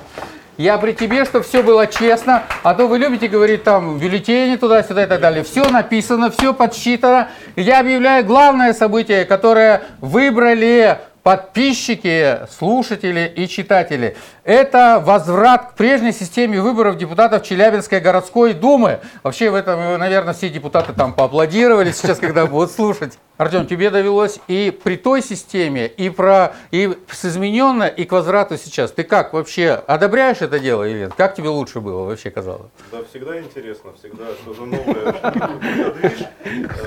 Я 0.57 0.79
при 0.79 0.93
тебе, 0.93 1.23
чтобы 1.23 1.45
все 1.45 1.61
было 1.61 1.85
честно, 1.85 2.43
а 2.63 2.73
то 2.73 2.87
вы 2.87 2.97
любите 2.97 3.27
говорить 3.27 3.63
там 3.63 3.99
бюллетени 3.99 4.55
туда-сюда 4.55 5.03
и 5.03 5.05
так 5.05 5.21
далее. 5.21 5.43
Все 5.43 5.69
написано, 5.69 6.31
все 6.31 6.51
подсчитано. 6.51 7.29
Я 7.55 7.79
объявляю 7.79 8.25
главное 8.25 8.73
событие, 8.73 9.25
которое 9.25 9.83
выбрали 10.01 10.97
подписчики, 11.21 12.39
слушатели 12.49 13.31
и 13.35 13.47
читатели. 13.47 14.15
Это 14.45 15.03
возврат 15.05 15.71
к 15.71 15.73
прежней 15.75 16.13
системе 16.13 16.61
выборов 16.61 16.97
депутатов 16.97 17.43
Челябинской 17.43 17.99
городской 17.99 18.53
думы. 18.53 18.99
Вообще 19.23 19.51
в 19.51 19.55
этом, 19.55 19.99
наверное, 19.99 20.33
все 20.33 20.49
депутаты 20.49 20.93
там 20.93 21.13
поаплодировали 21.13 21.91
сейчас, 21.91 22.17
когда 22.17 22.45
будут 22.47 22.71
слушать. 22.71 23.19
Артем, 23.37 23.67
тебе 23.67 23.91
довелось 23.91 24.39
и 24.47 24.71
при 24.83 24.97
той 24.97 25.21
системе, 25.21 25.85
и, 25.85 26.09
про, 26.09 26.55
и 26.71 26.97
с 27.09 27.25
измененной, 27.25 27.89
и 27.89 28.05
к 28.05 28.11
возврату 28.11 28.57
сейчас. 28.57 28.91
Ты 28.91 29.03
как 29.03 29.33
вообще 29.33 29.71
одобряешь 29.71 30.41
это 30.41 30.59
дело 30.59 30.87
или 30.87 30.99
нет? 30.99 31.13
Как 31.15 31.35
тебе 31.35 31.49
лучше 31.49 31.79
было 31.79 32.03
вообще 32.03 32.31
казалось? 32.31 32.71
Да, 32.91 32.99
всегда 33.09 33.39
интересно, 33.39 33.91
всегда 33.99 34.25
что-то 34.41 34.65
новое. 34.65 35.15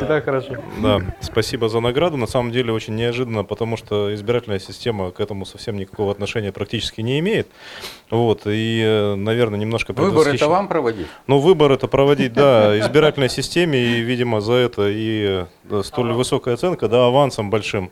Да, 0.01 0.21
хорошо. 0.21 0.57
Да, 0.83 1.01
спасибо 1.21 1.69
за 1.69 1.79
награду. 1.81 2.17
На 2.17 2.27
самом 2.27 2.51
деле 2.51 2.73
очень 2.73 2.97
неожиданно, 2.97 3.45
потому 3.45 3.77
что 3.77 4.13
избирательная 4.15 4.59
система 4.59 5.13
к 5.13 5.21
этому 5.21 5.45
совсем 5.45 5.77
никакого 5.77 6.11
отношения 6.11 6.51
практически 6.51 7.01
не 7.01 7.21
имеет. 7.21 7.47
Вот, 8.11 8.43
и, 8.47 8.83
э, 8.85 9.15
наверное, 9.15 9.59
немножко 9.59 9.93
Выборы 9.93 10.35
это 10.35 10.49
вам 10.49 10.67
проводить? 10.67 11.07
Ну, 11.29 11.39
выбор 11.39 11.71
это 11.71 11.87
проводить, 11.87 12.33
да, 12.33 12.77
избирательной 12.81 13.29
системе, 13.29 13.79
и, 13.79 14.01
видимо, 14.01 14.41
за 14.41 14.55
это 14.55 14.89
и 14.89 15.45
э, 15.71 15.83
столь 15.85 16.13
высокая 16.13 16.40
оценка, 16.47 16.89
да, 16.89 17.07
авансом 17.07 17.51
большим. 17.51 17.91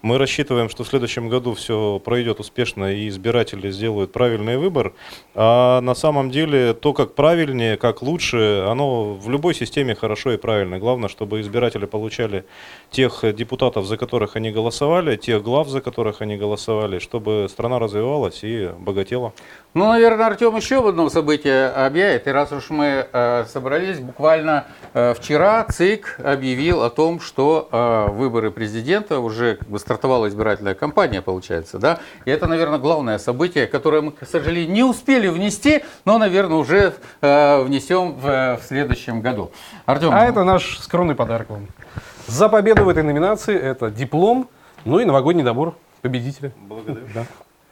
Мы 0.00 0.16
рассчитываем, 0.16 0.68
что 0.68 0.84
в 0.84 0.88
следующем 0.88 1.28
году 1.28 1.54
все 1.54 2.00
пройдет 2.04 2.38
успешно 2.38 2.92
и 2.92 3.08
избиратели 3.08 3.70
сделают 3.70 4.12
правильный 4.12 4.56
выбор. 4.56 4.94
А 5.34 5.80
на 5.80 5.94
самом 5.94 6.30
деле 6.30 6.72
то, 6.72 6.92
как 6.92 7.14
правильнее, 7.16 7.76
как 7.76 8.00
лучше, 8.02 8.64
оно 8.68 9.14
в 9.14 9.28
любой 9.28 9.54
системе 9.54 9.96
хорошо 9.96 10.32
и 10.32 10.36
правильно. 10.36 10.78
Главное, 10.78 11.08
чтобы 11.08 11.40
избиратели 11.40 11.86
получали 11.86 12.44
тех 12.92 13.24
депутатов, 13.34 13.86
за 13.86 13.96
которых 13.96 14.36
они 14.36 14.52
голосовали, 14.52 15.16
тех 15.16 15.42
глав, 15.42 15.68
за 15.68 15.80
которых 15.80 16.22
они 16.22 16.36
голосовали, 16.36 17.00
чтобы 17.00 17.48
страна 17.50 17.80
развивалась 17.80 18.44
и 18.44 18.70
богатела. 18.78 19.32
Ну, 19.74 19.88
наверное, 19.88 20.26
Артем 20.26 20.56
еще 20.56 20.78
об 20.78 20.86
одном 20.86 21.10
событии 21.10 21.86
объявит. 21.86 22.26
И 22.26 22.30
раз 22.30 22.52
уж 22.52 22.70
мы 22.70 23.06
э, 23.12 23.44
собрались, 23.48 23.98
буквально 23.98 24.66
э, 24.94 25.14
вчера 25.14 25.64
ЦИК 25.64 26.20
объявил 26.24 26.82
о 26.82 26.90
том, 26.90 27.20
что 27.20 27.68
э, 27.70 28.06
выборы 28.12 28.50
президента 28.50 29.20
уже 29.20 29.56
как 29.56 29.68
бы 29.68 29.78
стартовала 29.88 30.28
избирательная 30.28 30.74
кампания, 30.74 31.22
получается, 31.22 31.78
да? 31.78 31.98
И 32.26 32.30
это, 32.30 32.46
наверное, 32.46 32.78
главное 32.78 33.16
событие, 33.16 33.66
которое 33.66 34.02
мы, 34.02 34.12
к 34.12 34.26
сожалению, 34.26 34.70
не 34.70 34.84
успели 34.84 35.28
внести, 35.28 35.82
но, 36.04 36.18
наверное, 36.18 36.58
уже 36.58 36.92
э, 37.22 37.62
внесем 37.62 38.12
в, 38.12 38.58
в 38.60 38.60
следующем 38.66 39.22
году. 39.22 39.50
Артем, 39.86 40.10
А 40.12 40.26
это 40.26 40.44
наш 40.44 40.78
скромный 40.80 41.14
подарок 41.14 41.48
вам. 41.48 41.68
За 42.26 42.50
победу 42.50 42.84
в 42.84 42.90
этой 42.90 43.02
номинации 43.02 43.58
это 43.58 43.90
диплом, 43.90 44.50
ну 44.84 45.00
и 45.00 45.06
новогодний 45.06 45.42
набор 45.42 45.74
победителя. 46.02 46.52
Благодарю. 46.68 47.06
Да. 47.14 47.24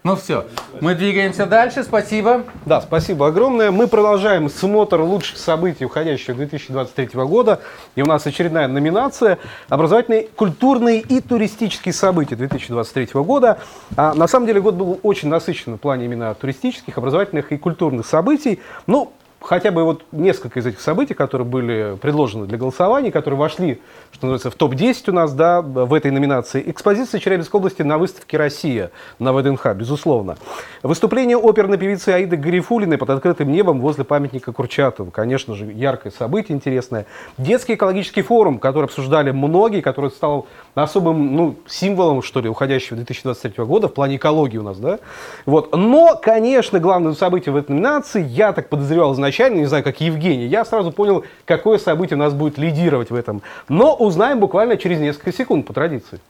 Ну 0.07 0.15
все, 0.15 0.47
мы 0.81 0.95
двигаемся 0.95 1.47
дальше, 1.47 1.83
спасибо. 1.83 2.45
Да, 2.65 2.81
спасибо 2.81 3.27
огромное. 3.27 3.73
Мы 3.73 3.89
продолжаем 3.89 4.49
смотр 4.49 5.01
лучших 5.01 5.37
событий 5.37 5.85
уходящего 5.85 6.37
2023 6.37 7.09
года. 7.25 7.61
И 7.97 8.03
у 8.03 8.07
нас 8.07 8.25
очередная 8.25 8.69
номинация 8.69 9.39
«Образовательные, 9.69 10.29
культурные 10.37 11.01
и 11.01 11.21
туристические 11.21 11.93
события 11.93 12.37
2023 12.37 13.21
года». 13.23 13.59
А, 13.97 14.15
на 14.15 14.29
самом 14.29 14.47
деле 14.47 14.61
год 14.61 14.77
был 14.77 15.01
очень 15.03 15.29
насыщен 15.29 15.75
в 15.75 15.79
плане 15.79 16.05
именно 16.05 16.33
туристических, 16.37 16.97
образовательных 16.97 17.51
и 17.51 17.57
культурных 17.57 18.07
событий. 18.07 18.61
Ну, 18.87 19.13
хотя 19.41 19.71
бы 19.71 19.85
вот 19.85 20.05
несколько 20.13 20.61
из 20.61 20.67
этих 20.67 20.81
событий, 20.81 21.15
которые 21.15 21.47
были 21.47 21.97
предложены 22.01 22.47
для 22.47 22.59
голосования, 22.59 23.13
которые 23.13 23.39
вошли, 23.39 23.81
что 24.13 24.27
называется, 24.27 24.51
в 24.51 24.55
топ-10 24.55 25.11
у 25.11 25.13
нас, 25.13 25.33
да, 25.33 25.63
в 25.63 25.93
этой 25.93 26.11
номинации. 26.11 26.63
Экспозиция 26.67 27.21
Челябинской 27.21 27.59
области 27.59 27.83
на 27.83 27.99
выставке 27.99 28.37
«Россия» 28.37 28.91
на 29.19 29.33
ВДНХ, 29.33 29.75
безусловно. 29.75 30.37
Выступление 30.83 31.37
оперной 31.37 31.79
певицы 31.79 32.11
Аиды 32.11 32.37
Гарифулиной 32.37 32.99
под 32.99 33.11
открытым 33.11 33.51
небом 33.51 33.81
возле 33.81 34.05
памятника 34.05 34.53
Курчатову. 34.53 35.11
Конечно 35.11 35.55
же, 35.55 35.67
яркое 35.67 36.13
событие, 36.17 36.57
интересное. 36.57 37.07
Детский 37.39 37.75
экологический 37.75 38.23
форум, 38.23 38.59
который 38.59 38.87
обсуждали 38.87 39.31
многие, 39.31 39.81
который 39.81 40.11
стал 40.11 40.47
особым 40.75 41.37
ну, 41.37 41.57
символом, 41.67 42.23
что 42.23 42.41
ли, 42.41 42.49
уходящего 42.49 42.97
2023 42.97 43.65
года 43.65 43.89
в 43.89 43.95
плане 43.95 44.17
экологии 44.17 44.59
у 44.59 44.63
нас, 44.63 44.79
да. 44.79 44.99
Вот. 45.45 45.75
Но, 45.77 46.19
конечно, 46.21 46.81
главное 46.81 47.13
событие 47.13 47.53
в 47.53 47.57
этой 47.57 47.73
номинации, 47.73 48.25
я 48.25 48.53
так 48.53 48.69
подозревал 48.69 49.15
изначально, 49.27 49.57
не 49.57 49.67
знаю, 49.67 49.83
как 49.83 50.01
Евгений, 50.01 50.47
я 50.47 50.65
сразу 50.65 50.93
понял, 50.93 51.25
какое 51.45 51.79
событие 51.79 52.17
у 52.17 52.21
нас 52.21 52.33
будет 52.33 52.59
лидировать 52.59 53.11
в 53.11 53.15
этом. 53.15 53.43
Но 53.69 53.95
узнаем 53.97 54.39
буквально 54.39 54.77
через 54.77 55.01
несколько 55.01 55.33
секунд 55.33 55.67
по 55.67 55.73
традиции. 55.73 56.21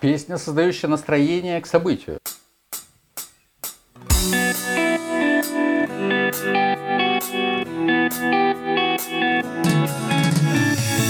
Песня, 0.00 0.38
создающая 0.38 0.88
настроение 0.88 1.60
к 1.60 1.66
событию. 1.66 2.18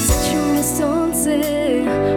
Зачем 0.06 0.42
мне 0.50 0.62
солнце, 0.64 1.36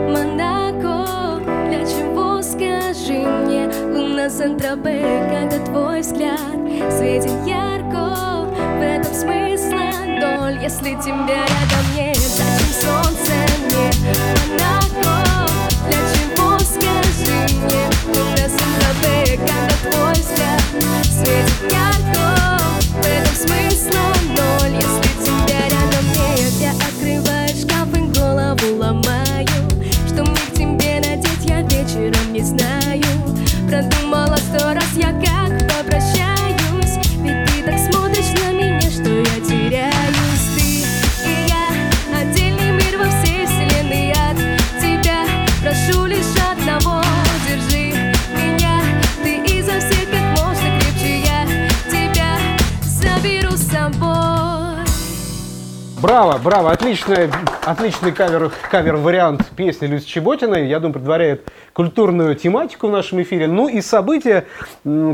Монако? 0.09 1.39
Для 1.69 1.85
чего, 1.85 2.41
скажи 2.41 3.19
мне, 3.19 3.69
луна 3.93 4.29
Сан-Тропе, 4.29 5.29
когда 5.29 5.63
твой 5.65 6.01
взгляд 6.01 6.57
светит 6.91 7.31
ярко? 7.45 7.82
Этом 9.13 9.29
смысла 9.29 9.91
ноль, 10.07 10.57
если 10.59 10.95
тебя 10.95 11.45
рядом 11.45 11.85
нет. 11.95 12.17
Зачем 12.17 12.71
солнце 12.81 13.33
мне, 13.65 13.91
Монако? 14.57 15.47
Для 15.87 15.99
чего, 16.13 16.57
скажи 16.57 17.37
мне, 17.53 17.83
луна 18.07 18.47
Сан-Тропе, 18.49 19.37
когда 19.37 19.91
твой 19.91 20.15
светит 20.15 21.71
ярко? 21.71 22.59
В 23.01 23.35
смысла 23.35 24.05
ноль, 24.29 24.75
если 24.81 25.11
тебя 25.23 25.61
рядом 25.69 26.05
нет. 26.15 26.53
Я 26.59 26.71
открываю 26.71 27.49
шкаф 27.49 27.93
и 27.93 28.19
голову 28.19 28.77
ломаю 28.77 29.69
Что 30.07 30.23
мне 30.23 30.45
тебе 30.55 30.99
надеть, 31.07 31.45
я 31.45 31.61
вечером 31.61 32.33
не 32.33 32.41
знаю 32.41 33.03
Продумала 33.69 34.37
сто 34.37 34.73
раз 34.73 34.91
я 34.95 35.11
как 35.11 35.72
Браво, 56.13 56.37
браво, 56.37 56.71
отличный, 56.71 57.31
отличный 57.65 58.11
кавер, 58.11 58.51
кавер-вариант 58.69 59.49
песни 59.55 59.87
Люси 59.87 60.05
Чеботиной. 60.05 60.67
Я 60.67 60.79
думаю, 60.79 60.93
предваряет 60.93 61.51
культурную 61.73 62.35
тематику 62.35 62.87
в 62.87 62.91
нашем 62.91 63.21
эфире. 63.23 63.47
Ну 63.47 63.67
и 63.67 63.81
события, 63.81 64.45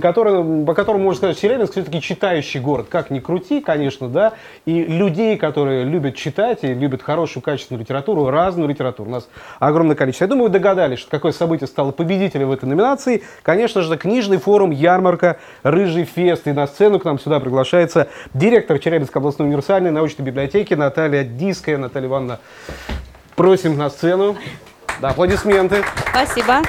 которые, 0.02 0.66
по 0.66 0.74
которым 0.74 1.04
можно 1.04 1.18
сказать, 1.18 1.40
Челябинск 1.40 1.72
все-таки 1.72 2.02
читающий 2.02 2.60
город. 2.60 2.88
Как 2.90 3.10
ни 3.10 3.20
крути, 3.20 3.62
конечно, 3.62 4.10
да. 4.10 4.34
И 4.66 4.84
людей, 4.84 5.38
которые 5.38 5.86
любят 5.86 6.16
читать 6.16 6.60
и 6.64 6.74
любят 6.74 7.02
хорошую, 7.02 7.42
качественную 7.42 7.82
литературу, 7.82 8.30
разную 8.30 8.70
литературу. 8.70 9.10
У 9.10 9.14
нас 9.14 9.30
огромное 9.60 9.96
количество. 9.96 10.26
Я 10.26 10.30
думаю, 10.30 10.48
вы 10.48 10.50
догадались, 10.50 11.00
что 11.00 11.10
какое 11.10 11.32
событие 11.32 11.68
стало 11.68 11.92
победителем 11.92 12.50
в 12.50 12.52
этой 12.52 12.66
номинации. 12.66 13.24
Конечно 13.42 13.82
же, 13.82 13.98
книжный 13.98 14.38
форум, 14.38 14.72
ярмарка, 14.72 15.38
рыжий 15.64 16.04
фест. 16.04 16.48
И 16.48 16.52
на 16.52 16.68
сцену 16.68 17.00
к 17.00 17.06
нам 17.06 17.20
сюда 17.20 17.40
приглашается 17.40 18.08
директор 18.34 18.78
Челябинской 18.80 19.20
областной 19.20 19.48
универсальной 19.48 19.92
научной 19.92 20.24
библиотеки 20.24 20.74
Наталья 20.74 21.24
Диская. 21.24 21.78
Наталья 21.78 22.08
Ивановна, 22.08 22.40
просим 23.36 23.78
на 23.78 23.90
сцену. 23.90 24.36
Да, 25.02 25.12
аплодисменты. 25.12 25.86
Спасибо. 26.10 26.62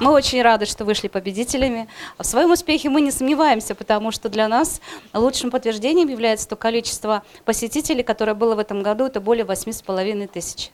Мы 0.00 0.12
очень 0.12 0.42
рады, 0.42 0.66
что 0.66 0.84
вышли 0.84 1.08
победителями. 1.08 1.88
В 2.18 2.24
своем 2.24 2.50
успехе 2.50 2.90
мы 2.90 3.00
не 3.00 3.10
сомневаемся, 3.10 3.74
потому 3.74 4.10
что 4.10 4.28
для 4.28 4.46
нас 4.48 4.82
лучшим 5.14 5.50
подтверждением 5.50 6.08
является 6.08 6.46
то 6.46 6.56
количество 6.56 7.22
посетителей, 7.46 8.02
которое 8.02 8.34
было 8.34 8.54
в 8.54 8.58
этом 8.58 8.82
году, 8.82 9.06
это 9.06 9.22
более 9.22 9.46
8,5 9.46 10.26
тысяч. 10.28 10.70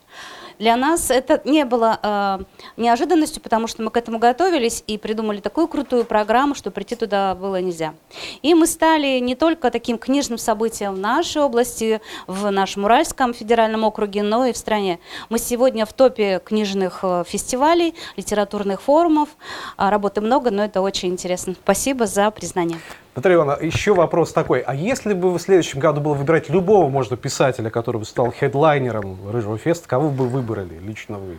Для 0.59 0.75
нас 0.75 1.11
это 1.11 1.41
не 1.45 1.65
было 1.65 1.99
э, 2.01 2.39
неожиданностью, 2.77 3.41
потому 3.41 3.67
что 3.67 3.83
мы 3.83 3.91
к 3.91 3.97
этому 3.97 4.19
готовились 4.19 4.83
и 4.87 4.97
придумали 4.97 5.39
такую 5.39 5.67
крутую 5.67 6.05
программу, 6.05 6.55
что 6.55 6.71
прийти 6.71 6.95
туда 6.95 7.35
было 7.35 7.61
нельзя. 7.61 7.93
И 8.41 8.53
мы 8.53 8.67
стали 8.67 9.19
не 9.19 9.35
только 9.35 9.71
таким 9.71 9.97
книжным 9.97 10.37
событием 10.37 10.95
в 10.95 10.99
нашей 10.99 11.41
области, 11.41 12.01
в 12.27 12.49
нашем 12.49 12.85
Уральском 12.85 13.33
федеральном 13.33 13.83
округе, 13.83 14.23
но 14.23 14.45
и 14.45 14.53
в 14.53 14.57
стране. 14.57 14.99
Мы 15.29 15.39
сегодня 15.39 15.85
в 15.85 15.93
топе 15.93 16.41
книжных 16.43 16.99
э, 17.03 17.23
фестивалей, 17.27 17.95
литературных 18.17 18.81
форумов. 18.81 19.29
А, 19.77 19.89
Работы 19.89 20.21
много, 20.21 20.51
но 20.51 20.63
это 20.63 20.81
очень 20.81 21.09
интересно. 21.09 21.55
Спасибо 21.63 22.05
за 22.07 22.31
признание. 22.31 22.79
Наталья 23.15 23.35
Ивановна, 23.37 23.63
еще 23.63 23.93
вопрос 23.93 24.33
такой. 24.33 24.61
А 24.61 24.73
если 24.73 25.13
бы 25.13 25.31
в 25.31 25.39
следующем 25.39 25.79
году 25.79 26.01
было 26.01 26.15
выбирать 26.15 26.49
любого, 26.49 26.89
можно, 26.89 27.15
писателя, 27.15 27.69
который 27.69 27.97
бы 27.97 28.05
стал 28.05 28.31
хедлайнером 28.31 29.17
Рыжего 29.31 29.57
феста, 29.59 29.87
кого 29.87 30.09
бы 30.09 30.23
вы 30.23 30.29
выбрали, 30.29 30.79
лично 30.79 31.19
вы? 31.19 31.37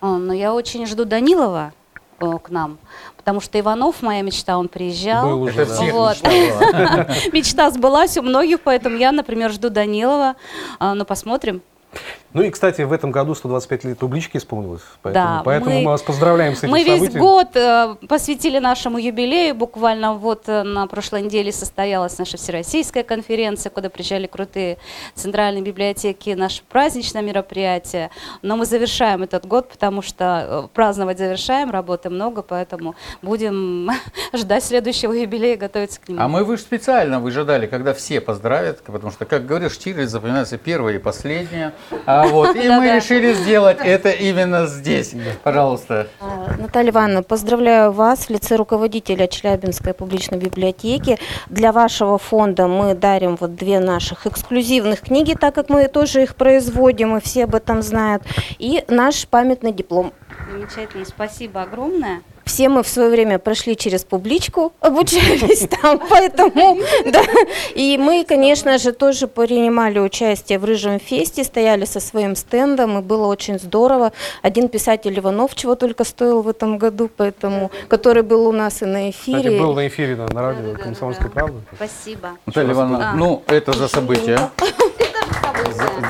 А, 0.00 0.18
Но 0.18 0.34
я 0.34 0.52
очень 0.52 0.86
жду 0.86 1.06
Данилова 1.06 1.72
э, 2.20 2.38
к 2.42 2.50
нам, 2.50 2.76
потому 3.16 3.40
что 3.40 3.58
Иванов, 3.58 4.02
моя 4.02 4.20
мечта, 4.20 4.58
он 4.58 4.68
приезжал. 4.68 5.26
Был 5.30 5.42
уже, 5.44 5.62
Это 5.62 5.78
да. 5.78 5.92
Вот. 5.92 6.22
мечта. 6.22 7.08
Мечта 7.32 7.70
сбылась 7.70 8.18
у 8.18 8.22
многих, 8.22 8.60
поэтому 8.60 8.96
я, 8.98 9.10
например, 9.10 9.50
жду 9.50 9.70
Данилова. 9.70 10.36
А, 10.78 10.92
Ну, 10.94 11.06
посмотрим. 11.06 11.62
Ну 12.34 12.42
и, 12.42 12.50
кстати, 12.50 12.82
в 12.82 12.92
этом 12.92 13.10
году 13.10 13.34
125 13.34 13.84
лет 13.84 14.02
Ублички 14.02 14.36
исполнилось, 14.36 14.82
поэтому, 15.02 15.24
Да, 15.36 15.42
поэтому 15.44 15.74
мы- 15.76 15.80
мы, 15.82 15.90
вас 15.90 16.02
поздравляем 16.02 16.54
с 16.54 16.58
этим 16.58 16.70
Мы 16.70 16.82
весь 16.84 16.98
событием. 16.98 17.20
год 17.22 17.48
э, 17.56 17.94
посвятили 18.06 18.58
нашему 18.58 18.98
юбилею. 18.98 19.54
Буквально 19.54 20.12
вот 20.14 20.44
э, 20.46 20.62
на 20.62 20.86
прошлой 20.86 21.22
неделе 21.22 21.52
состоялась 21.52 22.18
наша 22.18 22.36
всероссийская 22.36 23.02
конференция, 23.02 23.70
куда 23.70 23.88
приезжали 23.88 24.26
крутые 24.26 24.76
центральные 25.14 25.62
библиотеки, 25.62 26.30
наше 26.30 26.62
праздничное 26.68 27.22
мероприятие. 27.22 28.10
Но 28.42 28.56
мы 28.58 28.66
завершаем 28.66 29.22
этот 29.22 29.46
год, 29.46 29.70
потому 29.70 30.02
что 30.02 30.66
э, 30.66 30.68
праздновать 30.74 31.16
завершаем, 31.18 31.70
работы 31.70 32.10
много, 32.10 32.42
поэтому 32.42 32.94
будем 33.22 33.90
ждать 34.34 34.64
следующего 34.64 35.12
юбилея, 35.14 35.56
готовиться 35.56 35.98
к 36.00 36.08
нему. 36.08 36.20
А 36.20 36.28
мы 36.28 36.44
вы 36.44 36.58
специально 36.58 37.20
выжидали, 37.20 37.66
когда 37.66 37.94
все 37.94 38.20
поздравят, 38.20 38.82
потому 38.82 39.12
что, 39.12 39.24
как 39.24 39.46
говоришь, 39.46 39.72
Штирлиц 39.72 40.10
запоминается 40.10 40.58
первое 40.58 40.94
и 40.96 40.98
последнее. 40.98 41.72
А 42.04 42.17
А, 42.18 42.28
вот, 42.28 42.56
и 42.56 42.68
мы 42.68 42.96
решили 42.96 43.32
сделать 43.32 43.78
это 43.82 44.10
именно 44.10 44.66
здесь. 44.66 45.14
Пожалуйста. 45.42 46.08
А, 46.20 46.54
Наталья 46.58 46.90
Ивановна, 46.90 47.22
поздравляю 47.22 47.92
вас 47.92 48.26
в 48.26 48.30
лице 48.30 48.56
руководителя 48.56 49.26
Челябинской 49.28 49.94
публичной 49.94 50.38
библиотеки. 50.38 51.18
Для 51.48 51.72
вашего 51.72 52.18
фонда 52.18 52.66
мы 52.66 52.94
дарим 52.94 53.36
вот 53.36 53.54
две 53.54 53.78
наших 53.78 54.26
эксклюзивных 54.26 55.00
книги, 55.00 55.34
так 55.34 55.54
как 55.54 55.68
мы 55.68 55.86
тоже 55.88 56.22
их 56.22 56.34
производим, 56.34 57.16
и 57.16 57.20
все 57.20 57.44
об 57.44 57.54
этом 57.54 57.82
знают, 57.82 58.22
и 58.58 58.84
наш 58.88 59.26
памятный 59.28 59.72
диплом. 59.72 60.12
Замечательно, 60.50 61.04
спасибо 61.04 61.62
огромное. 61.62 62.22
Все 62.48 62.70
мы 62.70 62.82
в 62.82 62.88
свое 62.88 63.10
время 63.10 63.38
прошли 63.38 63.76
через 63.76 64.04
публичку, 64.04 64.72
обучались 64.80 65.68
там, 65.82 66.00
поэтому, 66.08 66.78
да. 67.04 67.22
И 67.74 67.98
мы, 67.98 68.24
конечно 68.24 68.78
же, 68.78 68.92
тоже 68.92 69.28
принимали 69.28 69.98
участие 69.98 70.58
в 70.58 70.64
Рыжем 70.64 70.98
фесте, 70.98 71.44
стояли 71.44 71.84
со 71.84 72.00
своим 72.00 72.34
стендом, 72.36 72.98
и 72.98 73.02
было 73.02 73.26
очень 73.26 73.58
здорово. 73.58 74.12
Один 74.40 74.68
писатель 74.70 75.18
Иванов 75.18 75.54
чего 75.54 75.74
только 75.74 76.04
стоил 76.04 76.40
в 76.40 76.48
этом 76.48 76.78
году, 76.78 77.10
поэтому, 77.14 77.70
который 77.86 78.22
был 78.22 78.46
у 78.46 78.52
нас 78.52 78.80
и 78.80 78.86
на 78.86 79.10
эфире. 79.10 79.38
Кстати, 79.40 79.58
был 79.58 79.74
на 79.74 79.86
эфире 79.86 80.16
на, 80.16 80.26
на 80.28 80.40
радио. 80.40 80.74
«Комсомольская 80.82 81.28
правда». 81.28 81.60
Спасибо. 81.74 82.30
Наталья 82.46 82.72
Ивановна, 82.72 83.12
ну, 83.14 83.42
это 83.46 83.72
за 83.74 83.88
событие. 83.88 84.38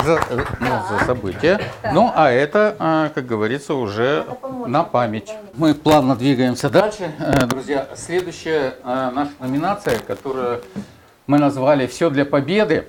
За, 0.05 0.15
за- 0.31 0.47
ну, 0.61 0.69
за 0.99 1.05
событие. 1.05 1.59
Ну, 1.93 2.11
а 2.15 2.31
это, 2.31 2.77
а, 2.79 3.09
как 3.15 3.27
говорится, 3.27 3.75
уже 3.75 4.25
на 4.67 4.85
память. 4.85 5.33
Мы 5.55 5.75
плавно 5.75 6.17
двигаемся 6.17 6.71
дальше. 6.71 7.11
Э, 7.19 7.47
Друзья, 7.47 7.89
следующая 7.95 8.75
э, 8.85 9.11
наша 9.15 9.31
номинация, 9.41 9.99
которую 9.99 10.63
мы 11.27 11.39
назвали 11.39 11.87
«Все 11.87 12.11
для 12.11 12.25
победы». 12.25 12.89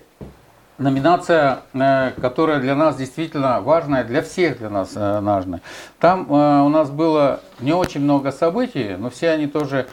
Номинация, 0.77 1.59
э, 1.73 2.11
которая 2.21 2.59
для 2.59 2.75
нас 2.75 2.95
действительно 2.95 3.59
важная, 3.59 4.03
для 4.05 4.21
всех 4.21 4.59
для 4.59 4.69
нас 4.69 4.91
э, 4.95 5.19
важная. 5.19 5.61
Там 5.99 6.25
э, 6.29 6.61
у 6.61 6.69
нас 6.69 6.89
было 6.89 7.41
не 7.59 7.73
очень 7.73 8.01
много 8.01 8.31
событий, 8.31 8.95
но 8.97 9.09
все 9.09 9.31
они 9.31 9.47
тоже 9.47 9.87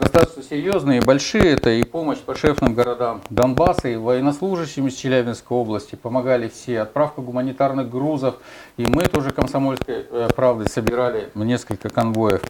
достаточно 0.00 0.42
серьезные 0.42 1.00
и 1.00 1.04
большие. 1.04 1.52
Это 1.52 1.70
и 1.70 1.84
помощь 1.84 2.18
подшефным 2.18 2.74
городам 2.74 3.20
Донбасса, 3.28 3.88
и 3.88 3.96
военнослужащим 3.96 4.86
из 4.86 4.94
Челябинской 4.94 5.56
области. 5.56 5.94
Помогали 5.94 6.48
все. 6.48 6.80
Отправка 6.80 7.20
гуманитарных 7.20 7.90
грузов. 7.90 8.36
И 8.76 8.86
мы 8.86 9.04
тоже 9.04 9.30
комсомольской 9.30 10.06
э, 10.10 10.28
правдой 10.34 10.68
собирали 10.68 11.30
несколько 11.34 11.90
конвоев. 11.90 12.42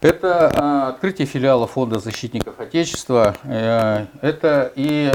Это 0.00 0.52
э, 0.54 0.88
открытие 0.90 1.26
филиала 1.26 1.66
Фонда 1.66 1.98
защитников 1.98 2.60
Отечества. 2.60 3.34
Э, 3.42 4.06
это 4.20 4.72
и 4.76 5.12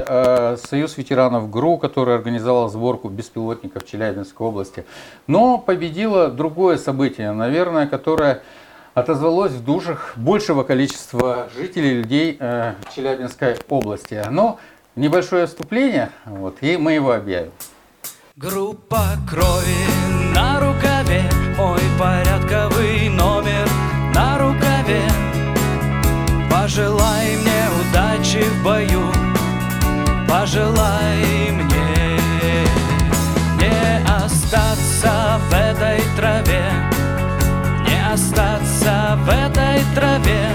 Союз 0.68 0.96
ветеранов 0.98 1.50
ГРУ, 1.50 1.78
который 1.78 2.14
организовал 2.14 2.68
сборку 2.68 3.08
беспилотников 3.08 3.84
в 3.84 3.86
Челябинской 3.88 4.46
области. 4.46 4.84
Но 5.26 5.56
победило 5.56 6.28
другое 6.28 6.76
событие, 6.76 7.32
наверное, 7.32 7.86
которое 7.86 8.42
отозвалось 8.98 9.52
в 9.52 9.64
душах 9.64 10.12
большего 10.16 10.62
количества 10.62 11.48
жителей, 11.56 11.94
людей 11.94 12.36
э, 12.38 12.74
Челябинской 12.94 13.56
области. 13.68 14.22
Но 14.30 14.58
небольшое 14.96 15.46
вступление, 15.46 16.10
вот, 16.24 16.58
и 16.60 16.76
мы 16.76 16.92
его 16.92 17.12
объявим. 17.12 17.52
Группа 18.36 19.02
крови 19.28 20.32
на 20.32 20.60
рукаве 20.60 21.24
Мой 21.56 21.80
порядковый 21.98 23.08
номер 23.08 23.68
на 24.14 24.38
рукаве 24.38 25.02
Пожелай 26.48 27.36
мне 27.36 27.64
удачи 27.80 28.44
в 28.44 28.62
бою 28.62 29.10
Пожелай 30.28 31.50
мне 31.50 32.16
Не 33.58 34.04
остаться 34.06 35.40
в 35.50 35.54
этой 35.54 36.00
траве 36.16 36.97
остаться 38.38 39.18
в 39.24 39.28
этой 39.28 39.82
траве. 39.94 40.48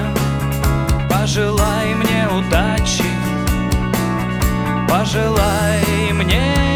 Пожелай 1.10 1.94
мне 1.96 2.28
удачи 2.38 3.04
Пожелай 4.90 6.12
мне 6.12 6.73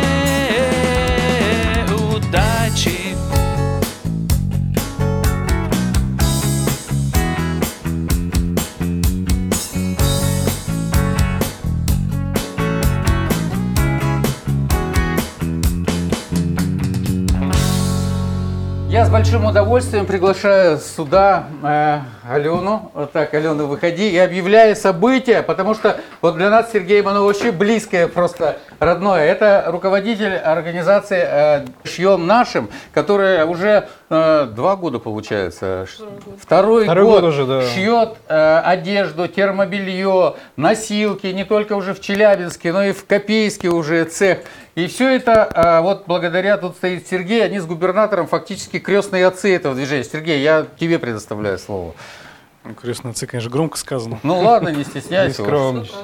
Я 18.97 19.05
с 19.05 19.11
большим 19.11 19.45
удовольствием 19.45 20.07
приглашаю 20.07 20.79
сюда 20.79 21.43
э, 21.61 21.99
Алену. 22.29 22.91
Вот 22.93 23.11
так, 23.11 23.33
Алена, 23.33 23.63
выходи. 23.63 24.09
И 24.09 24.17
объявляю 24.17 24.75
событие, 24.75 25.43
потому 25.43 25.73
что 25.73 25.99
вот 26.21 26.35
для 26.35 26.49
нас 26.49 26.71
Сергей 26.71 27.01
оно 27.01 27.25
очень 27.25 27.51
близкое, 27.51 28.07
просто 28.07 28.57
родное. 28.79 29.23
Это 29.23 29.65
руководитель 29.67 30.35
организации 30.35 31.21
э, 31.21 31.65
«Шьем 31.83 32.27
нашим», 32.27 32.69
которая 32.93 33.45
уже 33.45 33.87
э, 34.09 34.47
два 34.51 34.75
года, 34.75 34.99
получается. 34.99 35.85
Второй, 36.41 36.83
Второй 36.83 37.05
год, 37.05 37.21
год 37.21 37.29
уже, 37.29 37.45
да. 37.45 37.61
шьет 37.69 38.15
э, 38.27 38.61
одежду, 38.63 39.27
термобелье, 39.27 40.35
носилки, 40.55 41.27
не 41.27 41.45
только 41.45 41.73
уже 41.73 41.93
в 41.93 42.01
Челябинске, 42.01 42.73
но 42.73 42.83
и 42.83 42.91
в 42.91 43.05
Копейске 43.05 43.69
уже 43.69 44.03
цех. 44.05 44.39
И 44.77 44.85
все 44.85 45.15
это 45.15 45.43
а, 45.43 45.81
вот 45.81 46.03
благодаря, 46.05 46.55
тут 46.55 46.75
стоит 46.75 47.07
Сергей, 47.07 47.43
они 47.43 47.57
с 47.57 47.65
губернатором 47.65 48.27
фактически 48.27 48.77
крестные 48.77 49.25
отцы 49.25 49.55
этого 49.55 49.73
движения. 49.73 50.03
Сергей, 50.03 50.39
я 50.43 50.67
тебе 50.79 50.99
предоставляю 50.99 51.57
слово. 51.57 51.95
Ну, 52.67 52.73
крестные 52.73 53.11
отцы, 53.11 53.25
конечно, 53.27 53.49
громко 53.49 53.77
сказано. 53.77 54.19
Ну 54.23 54.41
ладно, 54.41 54.67
не 54.69 54.83
стесняйся. 54.83 55.41
скромничай. 55.41 55.95